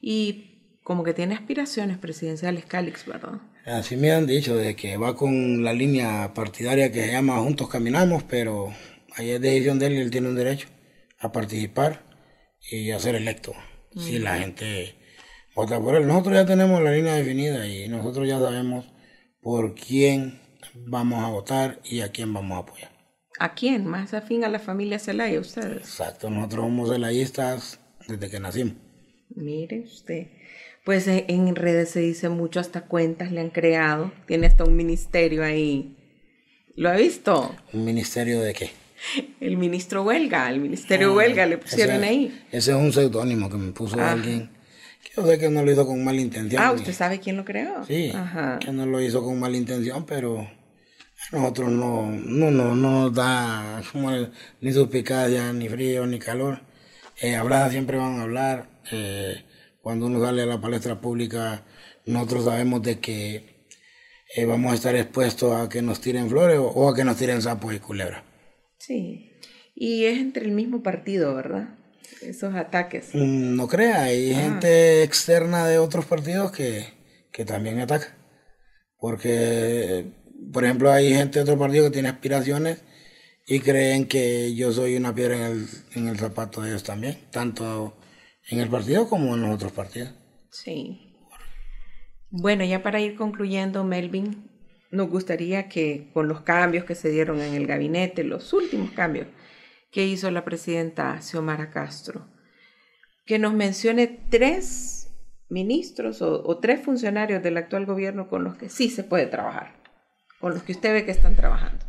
Y 0.00 0.78
como 0.82 1.04
que 1.04 1.14
tiene 1.14 1.34
aspiraciones 1.34 1.98
presidenciales 1.98 2.64
Calix, 2.64 3.06
¿verdad? 3.06 3.40
Así 3.66 3.96
me 3.96 4.12
han 4.12 4.26
dicho, 4.26 4.56
de 4.56 4.74
que 4.74 4.96
va 4.96 5.14
con 5.14 5.62
la 5.62 5.72
línea 5.72 6.32
partidaria 6.32 6.90
que 6.90 7.04
se 7.04 7.12
llama 7.12 7.38
Juntos 7.38 7.68
Caminamos, 7.68 8.22
pero 8.24 8.72
ahí 9.14 9.30
es 9.30 9.40
decisión 9.40 9.78
de 9.78 9.86
él 9.86 9.92
y 9.94 9.98
él 9.98 10.10
tiene 10.10 10.28
un 10.28 10.36
derecho 10.36 10.68
a 11.18 11.30
participar 11.32 12.04
y 12.70 12.90
a 12.90 12.98
ser 12.98 13.14
electo. 13.14 13.54
Si 13.96 14.18
la 14.18 14.38
gente 14.38 14.97
vota 15.58 15.80
por 15.80 15.96
él. 15.96 16.06
Nosotros 16.06 16.34
ya 16.36 16.46
tenemos 16.46 16.80
la 16.80 16.92
línea 16.92 17.14
definida 17.14 17.66
y 17.66 17.88
nosotros 17.88 18.28
ya 18.28 18.38
sabemos 18.38 18.86
por 19.42 19.74
quién 19.74 20.40
vamos 20.86 21.24
a 21.24 21.28
votar 21.30 21.80
y 21.82 22.00
a 22.00 22.12
quién 22.12 22.32
vamos 22.32 22.56
a 22.56 22.60
apoyar. 22.60 22.90
¿A 23.40 23.54
quién? 23.54 23.84
Más 23.84 24.14
afín 24.14 24.44
a 24.44 24.48
la 24.48 24.60
familia 24.60 25.00
Zelaya, 25.00 25.40
ustedes. 25.40 25.78
Exacto, 25.78 26.30
nosotros 26.30 26.64
somos 26.64 26.90
celayistas 26.90 27.80
desde 28.06 28.30
que 28.30 28.38
nacimos. 28.38 28.74
Mire 29.30 29.80
usted. 29.80 30.28
Pues 30.84 31.08
en 31.08 31.54
redes 31.56 31.90
se 31.90 32.00
dice 32.00 32.28
mucho, 32.28 32.60
hasta 32.60 32.82
cuentas 32.82 33.32
le 33.32 33.40
han 33.40 33.50
creado. 33.50 34.12
Tiene 34.26 34.46
hasta 34.46 34.64
un 34.64 34.76
ministerio 34.76 35.42
ahí. 35.42 35.96
¿Lo 36.76 36.88
ha 36.88 36.94
visto? 36.94 37.54
¿Un 37.72 37.84
ministerio 37.84 38.40
de 38.40 38.54
qué? 38.54 38.70
El 39.40 39.56
ministro 39.56 40.04
Huelga, 40.04 40.50
el 40.50 40.60
ministerio 40.60 41.14
Huelga 41.14 41.46
le 41.46 41.58
pusieron 41.58 41.96
ese, 41.96 42.06
ahí. 42.06 42.44
Ese 42.52 42.70
es 42.70 42.76
un 42.76 42.92
seudónimo 42.92 43.50
que 43.50 43.56
me 43.56 43.72
puso 43.72 44.00
alguien. 44.00 44.57
Yo 45.16 45.26
sé 45.26 45.38
que 45.38 45.48
no 45.48 45.64
lo 45.64 45.72
hizo 45.72 45.86
con 45.86 46.04
mala 46.04 46.20
intención. 46.20 46.62
Ah, 46.62 46.72
¿usted 46.72 46.92
sabe 46.92 47.18
quién 47.20 47.36
lo 47.36 47.44
creó? 47.44 47.84
Sí, 47.84 48.12
que 48.60 48.72
no 48.72 48.86
lo 48.86 49.00
hizo 49.00 49.22
con 49.22 49.38
mala 49.38 49.56
intención, 49.56 50.04
pero 50.06 50.40
a 50.40 51.36
nosotros 51.36 51.70
no, 51.70 52.06
no, 52.10 52.50
no, 52.50 52.74
nos 52.74 53.14
da 53.14 53.82
como 53.92 54.10
ni 54.60 54.72
suspicacia, 54.72 55.52
ni 55.52 55.68
frío, 55.68 56.06
ni 56.06 56.18
calor. 56.18 56.60
Eh, 57.20 57.34
hablar 57.34 57.70
siempre 57.70 57.96
van 57.96 58.20
a 58.20 58.22
hablar. 58.22 58.68
Eh, 58.92 59.44
cuando 59.82 60.06
uno 60.06 60.20
sale 60.20 60.42
a 60.42 60.46
la 60.46 60.60
palestra 60.60 61.00
pública, 61.00 61.64
nosotros 62.06 62.44
sabemos 62.44 62.82
de 62.82 63.00
que 63.00 63.58
eh, 64.34 64.44
vamos 64.44 64.72
a 64.72 64.74
estar 64.74 64.94
expuestos 64.94 65.54
a 65.54 65.68
que 65.68 65.82
nos 65.82 66.00
tiren 66.00 66.28
flores 66.28 66.58
o, 66.60 66.88
a 66.88 66.94
que 66.94 67.04
nos 67.04 67.16
tiren 67.16 67.42
sapos 67.42 67.74
y 67.74 67.78
culebras. 67.78 68.22
Sí, 68.78 69.32
y 69.74 70.04
es 70.04 70.18
entre 70.18 70.44
el 70.44 70.52
mismo 70.52 70.82
partido, 70.82 71.34
¿verdad? 71.34 71.77
Esos 72.22 72.54
ataques. 72.54 73.10
Mm, 73.14 73.56
no 73.56 73.68
crea, 73.68 74.04
hay 74.04 74.32
ah. 74.32 74.40
gente 74.40 75.02
externa 75.02 75.66
de 75.66 75.78
otros 75.78 76.06
partidos 76.06 76.52
que, 76.52 76.86
que 77.32 77.44
también 77.44 77.80
ataca. 77.80 78.16
Porque, 78.98 80.06
por 80.52 80.64
ejemplo, 80.64 80.90
hay 80.90 81.14
gente 81.14 81.38
de 81.38 81.42
otro 81.42 81.58
partido 81.58 81.84
que 81.84 81.92
tiene 81.92 82.08
aspiraciones 82.08 82.82
y 83.46 83.60
creen 83.60 84.06
que 84.06 84.54
yo 84.54 84.72
soy 84.72 84.96
una 84.96 85.14
piedra 85.14 85.36
en 85.36 85.42
el, 85.42 85.68
en 85.94 86.08
el 86.08 86.18
zapato 86.18 86.62
de 86.62 86.70
ellos 86.70 86.82
también, 86.82 87.18
tanto 87.30 87.96
en 88.50 88.60
el 88.60 88.68
partido 88.68 89.08
como 89.08 89.34
en 89.34 89.42
los 89.42 89.54
otros 89.54 89.72
partidos. 89.72 90.12
Sí. 90.50 91.14
Bueno, 92.30 92.64
ya 92.64 92.82
para 92.82 93.00
ir 93.00 93.16
concluyendo, 93.16 93.84
Melvin, 93.84 94.50
nos 94.90 95.08
gustaría 95.08 95.68
que 95.68 96.10
con 96.12 96.28
los 96.28 96.42
cambios 96.42 96.84
que 96.84 96.94
se 96.94 97.10
dieron 97.10 97.40
en 97.40 97.54
el 97.54 97.66
gabinete, 97.66 98.24
los 98.24 98.52
últimos 98.52 98.90
cambios 98.90 99.28
que 99.90 100.06
hizo 100.06 100.30
la 100.30 100.44
presidenta 100.44 101.20
Xiomara 101.20 101.70
Castro, 101.70 102.28
que 103.24 103.38
nos 103.38 103.54
mencione 103.54 104.06
tres 104.30 105.10
ministros 105.48 106.20
o, 106.22 106.58
tres 106.58 106.84
funcionarios 106.84 107.42
del 107.42 107.56
actual 107.56 107.86
gobierno 107.86 108.28
con 108.28 108.44
los 108.44 108.56
que 108.56 108.68
sí 108.68 108.90
se 108.90 109.04
puede 109.04 109.26
trabajar, 109.26 109.82
con 110.40 110.52
los 110.52 110.62
que 110.62 110.72
usted 110.72 110.92
ve 110.92 111.04
que 111.04 111.10
están 111.10 111.36
trabajando. 111.36 111.84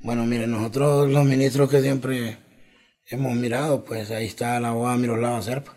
Bueno, 0.00 0.24
mire, 0.26 0.46
nosotros 0.46 1.10
los 1.10 1.24
ministros 1.24 1.70
que 1.70 1.80
siempre 1.80 2.38
hemos 3.06 3.34
mirado, 3.34 3.84
pues 3.84 4.10
ahí 4.10 4.26
está 4.26 4.58
la 4.60 4.70
abogada 4.70 4.96
Miroslava 4.96 5.42
Serpa, 5.42 5.76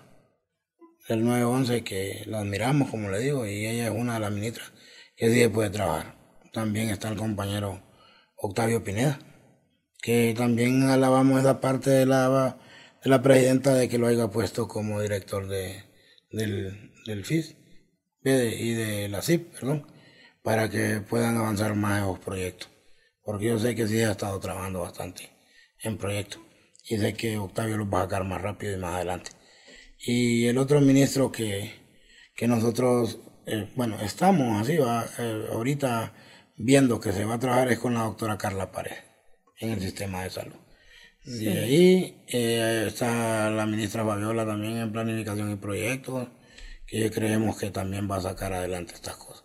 del 1.07 1.23
911, 1.23 1.83
que 1.83 2.23
la 2.25 2.39
admiramos, 2.39 2.89
como 2.89 3.09
le 3.09 3.19
digo, 3.19 3.45
y 3.45 3.67
ella 3.67 3.88
es 3.88 3.91
una 3.91 4.15
de 4.15 4.19
las 4.21 4.31
ministras 4.31 4.73
que 5.15 5.29
sí 5.29 5.47
puede 5.49 5.69
trabajar. 5.69 6.15
También 6.53 6.89
está 6.89 7.09
el 7.09 7.17
compañero 7.17 7.83
Octavio 8.38 8.83
Pineda, 8.83 9.19
que 10.06 10.36
también 10.38 10.84
alabamos 10.84 11.39
esa 11.39 11.60
parte 11.60 11.89
de 11.89 12.06
la, 12.06 12.60
de 13.04 13.10
la 13.10 13.24
presidenta 13.24 13.74
de 13.74 13.89
que 13.89 13.98
lo 13.98 14.06
haya 14.06 14.28
puesto 14.28 14.68
como 14.68 15.02
director 15.02 15.48
de, 15.48 15.84
del, 16.32 16.91
del 17.08 17.26
FIS 17.26 17.56
y 18.24 18.74
de 18.74 19.10
la 19.10 19.24
CIP, 19.24 19.56
perdón, 19.56 19.88
para 20.44 20.70
que 20.70 21.02
puedan 21.02 21.38
avanzar 21.38 21.74
más 21.74 22.02
en 22.02 22.08
los 22.08 22.20
proyectos. 22.20 22.70
Porque 23.24 23.46
yo 23.46 23.58
sé 23.58 23.74
que 23.74 23.88
sí 23.88 24.00
ha 24.02 24.12
estado 24.12 24.39
trabajando 24.39 24.82
bastante 24.82 25.32
en 25.82 25.98
proyectos 25.98 26.39
y 26.88 26.98
sé 26.98 27.15
que 27.15 27.39
Octavio 27.39 27.78
los 27.78 27.88
va 27.91 28.02
a 28.02 28.04
sacar 28.04 28.26
más 28.26 28.44
rápido 28.44 28.78
y 28.78 28.80
más 28.80 28.94
adelante. 28.98 29.32
Y 29.98 30.46
el 30.46 30.60
otro 30.60 30.82
ministro 30.82 31.32
que, 31.32 31.74
que 32.36 32.48
nosotros, 32.48 33.18
eh, 33.48 33.72
bueno, 33.76 34.00
estamos 34.02 34.62
así, 34.62 34.78
va, 34.78 35.04
eh, 35.18 35.48
ahorita 35.52 36.13
viendo 36.58 37.00
que 37.00 37.12
se 37.12 37.26
va 37.26 37.36
a 37.36 37.39
trabajar 37.39 37.72
es 37.72 37.80
con 37.80 37.96
la 37.96 38.04
doctora 38.04 38.38
Carla 38.38 38.72
Pared 38.72 39.05
en 39.60 39.72
el 39.72 39.82
sistema 39.82 40.24
de 40.24 40.30
salud. 40.30 40.56
De 41.24 41.60
ahí 41.60 42.24
eh, 42.28 42.86
está 42.88 43.50
la 43.50 43.65
ministra 43.65 44.06
Fabiola 44.06 44.46
también 44.46 44.78
en 44.78 44.91
planificación 44.91 45.52
y 45.52 45.56
proyectos, 45.56 46.28
que 46.86 47.10
creemos 47.10 47.58
que 47.58 47.72
también 47.72 48.10
va 48.10 48.18
a 48.18 48.22
sacar 48.22 48.54
adelante 48.54 48.94
estas 48.94 49.18
cosas. 49.18 49.44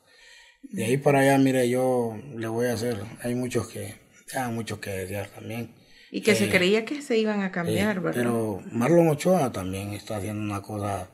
De 0.62 0.85
ahí 0.85 0.99
para 0.99 1.20
allá, 1.20 1.38
mire, 1.38 1.68
yo 1.70 2.18
le 2.37 2.49
voy 2.49 2.66
a 2.66 2.75
hacer, 2.75 2.99
hay 3.23 3.35
muchos 3.35 3.68
que, 3.68 3.94
ya 4.33 4.49
muchos 4.51 4.79
que 4.79 4.90
desear 4.90 5.29
también. 5.29 5.75
Y 6.11 6.20
que 6.20 6.35
se 6.35 6.46
eh, 6.46 6.51
creía 6.51 6.85
que 6.85 7.01
se 7.01 7.16
iban 7.16 7.40
a 7.42 7.51
cambiar, 7.51 7.96
eh, 7.96 8.01
¿verdad? 8.01 8.20
Pero 8.20 8.62
Marlon 8.70 9.09
Ochoa 9.09 9.51
también 9.51 9.94
está 9.94 10.18
haciendo 10.18 10.42
una 10.42 10.61
cosa 10.61 11.11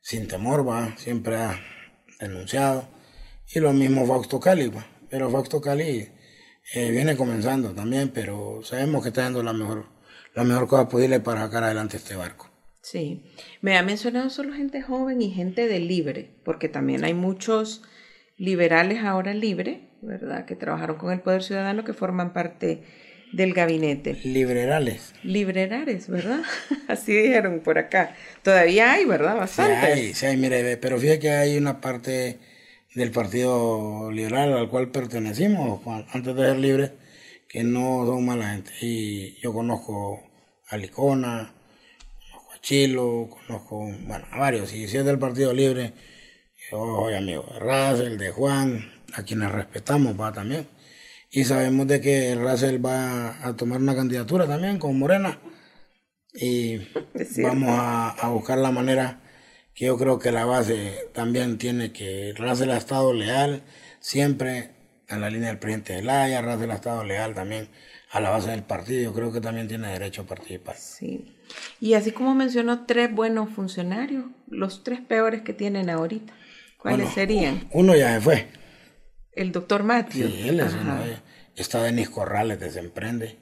sin 0.00 0.26
temor, 0.26 0.68
va, 0.68 0.96
siempre 0.96 1.36
ha 1.36 1.60
denunciado. 2.18 2.88
Y 3.54 3.60
lo 3.60 3.72
mismo 3.72 4.04
Fausto 4.04 4.40
Cali, 4.40 4.68
va 4.68 4.84
pero 5.12 5.30
Fausto 5.30 5.60
Cali 5.60 6.08
eh, 6.74 6.90
viene 6.90 7.16
comenzando 7.16 7.74
también, 7.74 8.10
pero 8.10 8.60
sabemos 8.62 9.02
que 9.02 9.08
está 9.08 9.22
dando 9.22 9.42
la 9.42 9.52
mejor, 9.52 9.86
la 10.34 10.44
mejor 10.44 10.68
cosa 10.68 10.88
posible 10.88 11.20
para 11.20 11.42
sacar 11.42 11.64
adelante 11.64 11.96
este 11.96 12.16
barco. 12.16 12.50
Sí, 12.82 13.24
me 13.60 13.76
ha 13.78 13.82
mencionado 13.82 14.28
solo 14.30 14.54
gente 14.54 14.82
joven 14.82 15.22
y 15.22 15.30
gente 15.30 15.68
de 15.68 15.78
libre, 15.78 16.30
porque 16.44 16.68
también 16.68 17.04
hay 17.04 17.14
muchos 17.14 17.82
liberales 18.36 19.04
ahora 19.04 19.34
libre, 19.34 19.90
¿verdad? 20.00 20.46
Que 20.46 20.56
trabajaron 20.56 20.96
con 20.96 21.12
el 21.12 21.20
Poder 21.20 21.42
Ciudadano, 21.42 21.84
que 21.84 21.92
forman 21.92 22.32
parte 22.32 22.82
del 23.32 23.54
gabinete. 23.54 24.14
Liberales. 24.24 25.14
Liberales, 25.22 26.08
¿verdad? 26.08 26.42
Así 26.88 27.12
dijeron 27.12 27.60
por 27.60 27.78
acá. 27.78 28.14
Todavía 28.42 28.92
hay, 28.92 29.04
¿verdad? 29.04 29.36
Bastante. 29.36 29.96
Sí, 29.96 30.14
sí, 30.14 30.36
mire, 30.36 30.76
pero 30.76 30.98
fíjate 30.98 31.18
que 31.20 31.30
hay 31.30 31.56
una 31.56 31.80
parte 31.80 32.38
del 32.94 33.10
Partido 33.10 34.10
Liberal 34.10 34.52
al 34.52 34.68
cual 34.68 34.90
pertenecimos 34.90 35.80
antes 36.12 36.34
de 36.34 36.42
ser 36.42 36.58
libres, 36.58 36.92
que 37.48 37.64
no 37.64 38.06
son 38.06 38.24
mala 38.24 38.50
gente. 38.52 38.72
Y 38.80 39.40
yo 39.40 39.52
conozco 39.52 40.20
a 40.68 40.76
Licona, 40.76 41.54
conozco 42.30 42.52
a 42.52 42.60
Chilo, 42.60 43.28
conozco, 43.30 43.78
bueno, 44.06 44.26
a 44.30 44.38
varios. 44.38 44.72
Y 44.72 44.88
si 44.88 44.98
es 44.98 45.04
del 45.04 45.18
Partido 45.18 45.52
Libre, 45.52 45.94
yo 46.70 46.78
soy 46.78 47.14
amigo 47.14 47.44
de 47.52 47.58
Russell, 47.58 48.18
de 48.18 48.30
Juan, 48.30 48.92
a 49.14 49.22
quienes 49.22 49.50
respetamos, 49.50 50.18
va 50.20 50.32
también. 50.32 50.66
Y 51.30 51.44
sabemos 51.44 51.86
de 51.86 52.00
que 52.00 52.34
Russell 52.34 52.84
va 52.84 53.46
a 53.46 53.56
tomar 53.56 53.80
una 53.80 53.94
candidatura 53.94 54.46
también 54.46 54.78
con 54.78 54.98
Morena. 54.98 55.38
Y 56.34 56.78
vamos 57.42 57.70
a, 57.70 58.10
a 58.10 58.28
buscar 58.30 58.58
la 58.58 58.70
manera 58.70 59.21
que 59.74 59.86
yo 59.86 59.96
creo 59.98 60.18
que 60.18 60.32
la 60.32 60.44
base 60.44 61.08
también 61.12 61.58
tiene 61.58 61.92
que 61.92 62.34
Russell 62.36 62.70
ha 62.70 62.76
estado 62.76 63.12
leal 63.12 63.62
siempre 64.00 64.70
a 65.08 65.16
la 65.18 65.30
línea 65.30 65.48
del 65.48 65.58
presidente 65.58 65.94
de 65.94 66.02
Laya, 66.02 66.42
Russell 66.42 66.70
ha 66.70 66.74
estado 66.74 67.04
leal 67.04 67.34
también 67.34 67.68
a 68.10 68.20
la 68.20 68.30
base 68.30 68.50
del 68.50 68.62
partido, 68.62 69.02
yo 69.02 69.14
creo 69.14 69.32
que 69.32 69.40
también 69.40 69.68
tiene 69.68 69.88
derecho 69.88 70.22
a 70.22 70.26
participar. 70.26 70.76
Sí. 70.76 71.34
Y 71.80 71.94
así 71.94 72.12
como 72.12 72.34
mencionó 72.34 72.84
tres 72.84 73.12
buenos 73.12 73.50
funcionarios, 73.50 74.26
los 74.48 74.84
tres 74.84 75.00
peores 75.00 75.42
que 75.42 75.54
tienen 75.54 75.88
ahorita, 75.88 76.34
¿cuáles 76.78 77.10
serían? 77.10 77.68
Uno 77.72 77.96
ya 77.96 78.14
se 78.14 78.20
fue. 78.20 78.48
El 79.32 79.50
doctor 79.52 79.82
Matthew. 79.82 80.28
Sí, 80.28 80.48
él 80.48 80.60
es 80.60 80.74
uno 80.74 80.98
Está 81.56 81.82
Denis 81.82 82.10
Corrales 82.10 82.60
de 82.60 82.80
Emprende, 82.80 83.38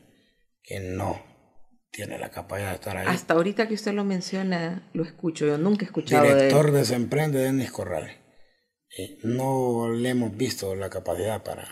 que 0.63 0.81
no, 0.81 1.21
tiene 1.91 2.19
la 2.19 2.31
capacidad 2.31 2.71
de 2.71 2.75
estar 2.77 2.97
ahí. 2.97 3.07
Hasta 3.09 3.35
ahorita 3.35 3.69
que 3.69 3.75
usted 3.75 3.93
lo 3.93 4.05
menciona, 4.05 4.89
lo 4.93 5.05
escucho. 5.05 5.47
Yo 5.47 5.59
nunca 5.59 5.85
he 5.85 5.87
escuchado 5.87 6.25
Director 6.25 6.71
de, 6.73 6.85
de 6.85 6.95
Emprende, 6.95 7.39
Denis 7.41 7.71
Corrales. 7.71 8.17
no 9.23 9.91
le 9.91 10.11
hemos 10.11 10.37
visto 10.37 10.75
la 10.75 10.91
capacidad 10.91 11.43
para 11.43 11.67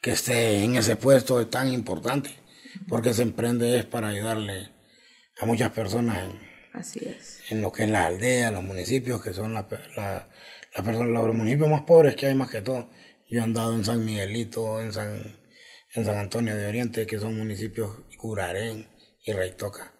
que 0.00 0.12
esté 0.12 0.62
en 0.64 0.76
ese 0.76 0.96
puesto 0.96 1.46
tan 1.48 1.72
importante, 1.72 2.30
porque 2.88 3.12
se 3.12 3.22
emprende 3.22 3.78
es 3.78 3.84
para 3.84 4.08
ayudarle 4.08 4.70
a 5.38 5.46
muchas 5.46 5.72
personas 5.72 6.18
en, 6.24 6.40
Así 6.72 7.00
es. 7.04 7.42
en 7.50 7.60
lo 7.60 7.72
que 7.72 7.84
es 7.84 7.90
la 7.90 8.06
aldea, 8.06 8.50
los 8.50 8.62
municipios, 8.62 9.22
que 9.22 9.32
son 9.32 9.52
la, 9.52 9.66
la, 9.96 10.28
los 11.04 11.34
municipios 11.34 11.68
más 11.68 11.82
pobres 11.82 12.16
que 12.16 12.26
hay 12.26 12.34
más 12.34 12.50
que 12.50 12.62
todo. 12.62 12.88
Yo 13.28 13.40
he 13.40 13.42
andado 13.42 13.74
en 13.74 13.84
San 13.84 14.04
Miguelito, 14.04 14.80
en 14.80 14.92
San, 14.92 15.38
en 15.94 16.04
San 16.04 16.16
Antonio 16.16 16.56
de 16.56 16.66
Oriente, 16.66 17.06
que 17.06 17.18
son 17.18 17.36
municipios, 17.36 17.90
Curarén, 18.16 18.88
y 19.24 19.32
Rey 19.32 19.52
Toca. 19.56 19.94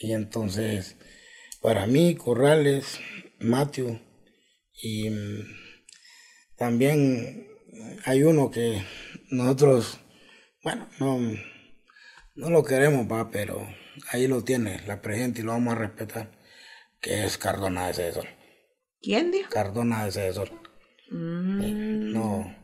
Y 0.00 0.12
entonces 0.12 0.96
para 1.64 1.86
mí, 1.86 2.14
Corrales, 2.14 3.00
Matthew 3.38 3.98
y 4.74 5.08
mm, 5.08 5.46
también 6.58 7.48
hay 8.04 8.22
uno 8.22 8.50
que 8.50 8.82
nosotros, 9.30 9.98
bueno, 10.62 10.86
no, 11.00 11.18
no 12.34 12.50
lo 12.50 12.62
queremos, 12.64 13.06
pa, 13.06 13.30
pero 13.30 13.66
ahí 14.10 14.26
lo 14.26 14.44
tiene 14.44 14.86
la 14.86 15.00
presente 15.00 15.40
y 15.40 15.44
lo 15.44 15.52
vamos 15.52 15.72
a 15.74 15.78
respetar, 15.78 16.38
que 17.00 17.24
es 17.24 17.38
Cardona 17.38 17.86
de 17.86 17.94
César. 17.94 18.28
¿Quién 19.00 19.30
dijo? 19.30 19.48
Cardona 19.48 20.04
de 20.04 20.12
César. 20.12 20.52
Mm. 21.10 22.12
No, 22.12 22.54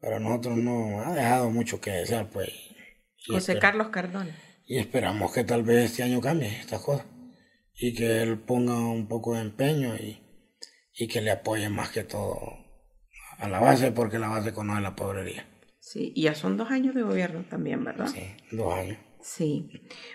para 0.00 0.20
nosotros 0.20 0.58
no 0.58 1.02
ha 1.02 1.12
dejado 1.12 1.50
mucho 1.50 1.80
que 1.80 1.90
desear, 1.90 2.30
pues. 2.30 2.50
José 3.34 3.52
espera- 3.52 3.60
Carlos 3.60 3.88
Cardona. 3.88 4.36
Y 4.66 4.78
esperamos 4.78 5.32
que 5.32 5.44
tal 5.44 5.62
vez 5.62 5.90
este 5.90 6.02
año 6.02 6.20
cambie 6.20 6.48
estas 6.60 6.80
cosas 6.82 7.06
y 7.74 7.94
que 7.94 8.22
él 8.22 8.38
ponga 8.40 8.78
un 8.78 9.06
poco 9.08 9.34
de 9.34 9.42
empeño 9.42 9.94
y, 9.96 10.20
y 10.94 11.08
que 11.08 11.20
le 11.20 11.30
apoye 11.30 11.68
más 11.68 11.90
que 11.90 12.02
todo 12.04 12.40
a 13.38 13.48
la 13.48 13.60
base, 13.60 13.92
porque 13.92 14.18
la 14.18 14.28
base 14.28 14.52
conoce 14.52 14.80
la 14.80 14.96
pobrería. 14.96 15.46
Sí, 15.78 16.12
y 16.16 16.22
ya 16.22 16.34
son 16.34 16.56
dos 16.56 16.70
años 16.70 16.94
de 16.94 17.02
gobierno 17.02 17.44
también, 17.48 17.84
¿verdad? 17.84 18.06
Sí, 18.08 18.22
dos 18.50 18.74
años. 18.74 18.98
Sí. 19.22 19.68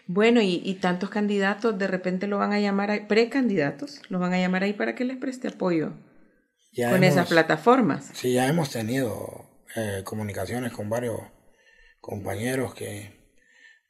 Bueno, 0.08 0.42
y, 0.42 0.62
y 0.66 0.76
tantos 0.76 1.10
candidatos 1.10 1.78
de 1.78 1.88
repente 1.88 2.28
lo 2.28 2.38
van 2.40 2.52
a 2.54 2.60
llamar, 2.60 2.92
ahí- 2.92 3.06
precandidatos, 3.08 4.02
lo 4.10 4.20
van 4.20 4.34
a 4.34 4.40
llamar 4.40 4.64
ahí 4.64 4.74
para 4.74 4.96
que 4.96 5.06
les 5.06 5.18
preste 5.18 5.50
apoyo 5.50 5.94
Ya 6.74 6.90
con 6.90 7.04
hemos- 7.04 7.14
esas 7.16 7.30
plataformas. 7.30 8.10
Sí, 8.14 8.34
ya 8.34 8.48
hemos 8.48 8.70
tenido 8.72 9.46
eh, 9.76 10.02
comunicaciones 10.04 10.72
con 10.74 10.90
varios 10.90 11.20
compañeros 12.02 12.74
que, 12.74 13.14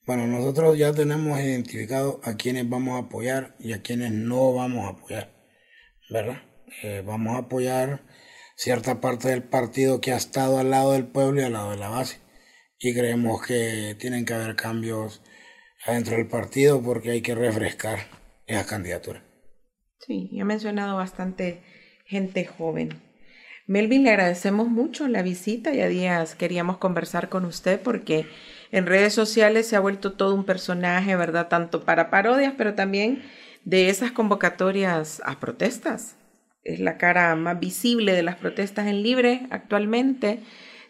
bueno, 0.05 0.27
nosotros 0.27 0.77
ya 0.77 0.93
tenemos 0.93 1.39
identificado 1.39 2.19
a 2.23 2.35
quienes 2.35 2.69
vamos 2.69 2.95
a 2.95 3.05
apoyar 3.07 3.55
y 3.59 3.73
a 3.73 3.81
quienes 3.81 4.11
no 4.11 4.53
vamos 4.53 4.85
a 4.85 4.89
apoyar, 4.89 5.31
¿verdad? 6.09 6.43
Eh, 6.83 7.01
vamos 7.05 7.35
a 7.35 7.39
apoyar 7.39 8.03
cierta 8.55 9.01
parte 9.01 9.29
del 9.29 9.43
partido 9.43 10.01
que 10.01 10.11
ha 10.11 10.17
estado 10.17 10.59
al 10.59 10.69
lado 10.69 10.91
del 10.91 11.07
pueblo 11.07 11.41
y 11.41 11.45
al 11.45 11.53
lado 11.53 11.71
de 11.71 11.77
la 11.77 11.89
base. 11.89 12.19
Y 12.77 12.93
creemos 12.93 13.41
que 13.45 13.95
tienen 13.99 14.25
que 14.25 14.33
haber 14.33 14.55
cambios 14.55 15.21
adentro 15.85 16.15
del 16.17 16.27
partido 16.27 16.81
porque 16.81 17.11
hay 17.11 17.21
que 17.21 17.35
refrescar 17.35 17.99
esa 18.45 18.65
candidatura. 18.65 19.23
Sí, 19.99 20.29
ha 20.39 20.45
mencionado 20.45 20.97
bastante 20.97 21.61
gente 22.05 22.45
joven. 22.45 23.01
Melvin, 23.71 24.03
le 24.03 24.09
agradecemos 24.09 24.67
mucho 24.67 25.07
la 25.07 25.21
visita. 25.21 25.71
Ya 25.73 25.87
días 25.87 26.35
queríamos 26.35 26.77
conversar 26.77 27.29
con 27.29 27.45
usted 27.45 27.79
porque 27.79 28.25
en 28.73 28.85
redes 28.85 29.13
sociales 29.13 29.65
se 29.65 29.77
ha 29.77 29.79
vuelto 29.79 30.11
todo 30.11 30.35
un 30.35 30.43
personaje, 30.43 31.15
¿verdad? 31.15 31.47
Tanto 31.47 31.85
para 31.85 32.09
parodias, 32.09 32.53
pero 32.57 32.73
también 32.73 33.23
de 33.63 33.87
esas 33.87 34.11
convocatorias 34.11 35.21
a 35.25 35.39
protestas. 35.39 36.17
Es 36.65 36.81
la 36.81 36.97
cara 36.97 37.33
más 37.37 37.61
visible 37.61 38.11
de 38.11 38.23
las 38.23 38.35
protestas 38.35 38.87
en 38.87 39.03
libre 39.03 39.47
actualmente, 39.51 40.39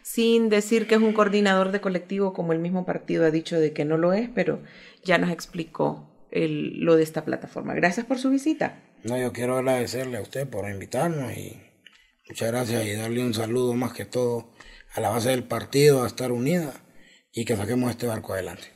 sin 0.02 0.48
decir 0.48 0.88
que 0.88 0.96
es 0.96 1.00
un 1.00 1.12
coordinador 1.12 1.70
de 1.70 1.80
colectivo 1.80 2.32
como 2.32 2.52
el 2.52 2.58
mismo 2.58 2.84
partido 2.84 3.24
ha 3.24 3.30
dicho 3.30 3.60
de 3.60 3.72
que 3.72 3.84
no 3.84 3.96
lo 3.96 4.12
es, 4.12 4.28
pero 4.28 4.58
ya 5.04 5.18
nos 5.18 5.30
explicó 5.30 6.10
el- 6.32 6.80
lo 6.80 6.96
de 6.96 7.04
esta 7.04 7.24
plataforma. 7.24 7.74
Gracias 7.74 8.06
por 8.06 8.18
su 8.18 8.28
visita. 8.30 8.80
No, 9.04 9.16
yo 9.16 9.32
quiero 9.32 9.56
agradecerle 9.58 10.16
a 10.18 10.22
usted 10.22 10.48
por 10.48 10.68
invitarnos 10.68 11.32
y 11.36 11.60
muchas 12.32 12.50
gracias 12.50 12.86
y 12.86 12.92
darle 12.92 13.22
un 13.22 13.34
saludo 13.34 13.74
más 13.74 13.92
que 13.92 14.06
todo 14.06 14.54
a 14.94 15.02
la 15.02 15.10
base 15.10 15.28
del 15.28 15.44
partido, 15.44 16.02
a 16.02 16.06
estar 16.06 16.32
unida 16.32 16.72
y 17.30 17.44
que 17.44 17.58
saquemos 17.58 17.90
este 17.90 18.06
barco 18.06 18.32
adelante. 18.32 18.68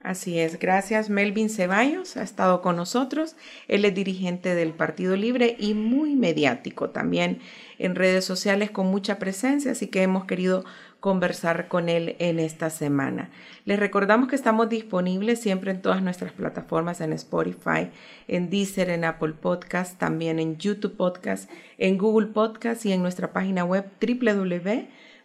Así 0.00 0.38
es, 0.38 0.58
gracias. 0.58 1.08
Melvin 1.08 1.48
Ceballos 1.48 2.18
ha 2.18 2.22
estado 2.22 2.60
con 2.60 2.76
nosotros. 2.76 3.34
Él 3.66 3.86
es 3.86 3.94
dirigente 3.94 4.54
del 4.54 4.74
Partido 4.74 5.16
Libre 5.16 5.56
y 5.58 5.72
muy 5.72 6.16
mediático 6.16 6.90
también 6.90 7.40
en 7.78 7.94
redes 7.94 8.26
sociales 8.26 8.70
con 8.70 8.88
mucha 8.88 9.18
presencia, 9.18 9.72
así 9.72 9.86
que 9.86 10.02
hemos 10.02 10.26
querido 10.26 10.66
conversar 11.06 11.68
con 11.68 11.88
él 11.88 12.16
en 12.18 12.40
esta 12.40 12.68
semana. 12.68 13.30
Les 13.64 13.78
recordamos 13.78 14.28
que 14.28 14.34
estamos 14.34 14.68
disponibles 14.68 15.40
siempre 15.40 15.70
en 15.70 15.80
todas 15.80 16.02
nuestras 16.02 16.32
plataformas, 16.32 17.00
en 17.00 17.12
Spotify, 17.12 17.92
en 18.26 18.50
Deezer, 18.50 18.90
en 18.90 19.04
Apple 19.04 19.34
Podcast, 19.34 20.00
también 20.00 20.40
en 20.40 20.56
YouTube 20.56 20.96
Podcast, 20.96 21.48
en 21.78 21.96
Google 21.96 22.26
Podcast 22.26 22.84
y 22.86 22.92
en 22.92 23.02
nuestra 23.02 23.32
página 23.32 23.64
web 23.64 23.84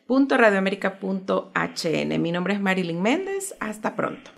www.radioamerica.hn. 0.07 2.21
Mi 2.21 2.31
nombre 2.31 2.53
es 2.53 2.61
Marilyn 2.61 3.01
Méndez. 3.01 3.55
Hasta 3.59 3.95
pronto. 3.95 4.29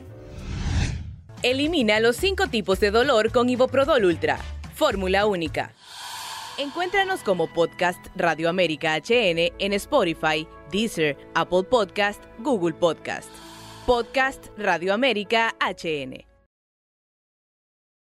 Elimina 1.42 2.00
los 2.00 2.16
cinco 2.16 2.48
tipos 2.48 2.80
de 2.80 2.90
dolor 2.90 3.34
con 3.34 3.50
Iboprodol 3.50 4.06
Ultra. 4.06 4.38
Fórmula 4.76 5.26
única. 5.26 5.74
Encuéntranos 6.60 7.22
como 7.22 7.48
podcast 7.48 8.06
Radio 8.16 8.48
América 8.48 8.96
HN 8.96 9.54
en 9.58 9.74
Spotify, 9.74 10.48
Deezer, 10.74 11.16
Apple 11.36 11.64
Podcast, 11.70 12.20
Google 12.40 12.74
Podcast. 12.74 13.30
Podcast 13.86 14.50
Radio 14.58 14.92
América 14.94 15.54
HN. 15.62 16.33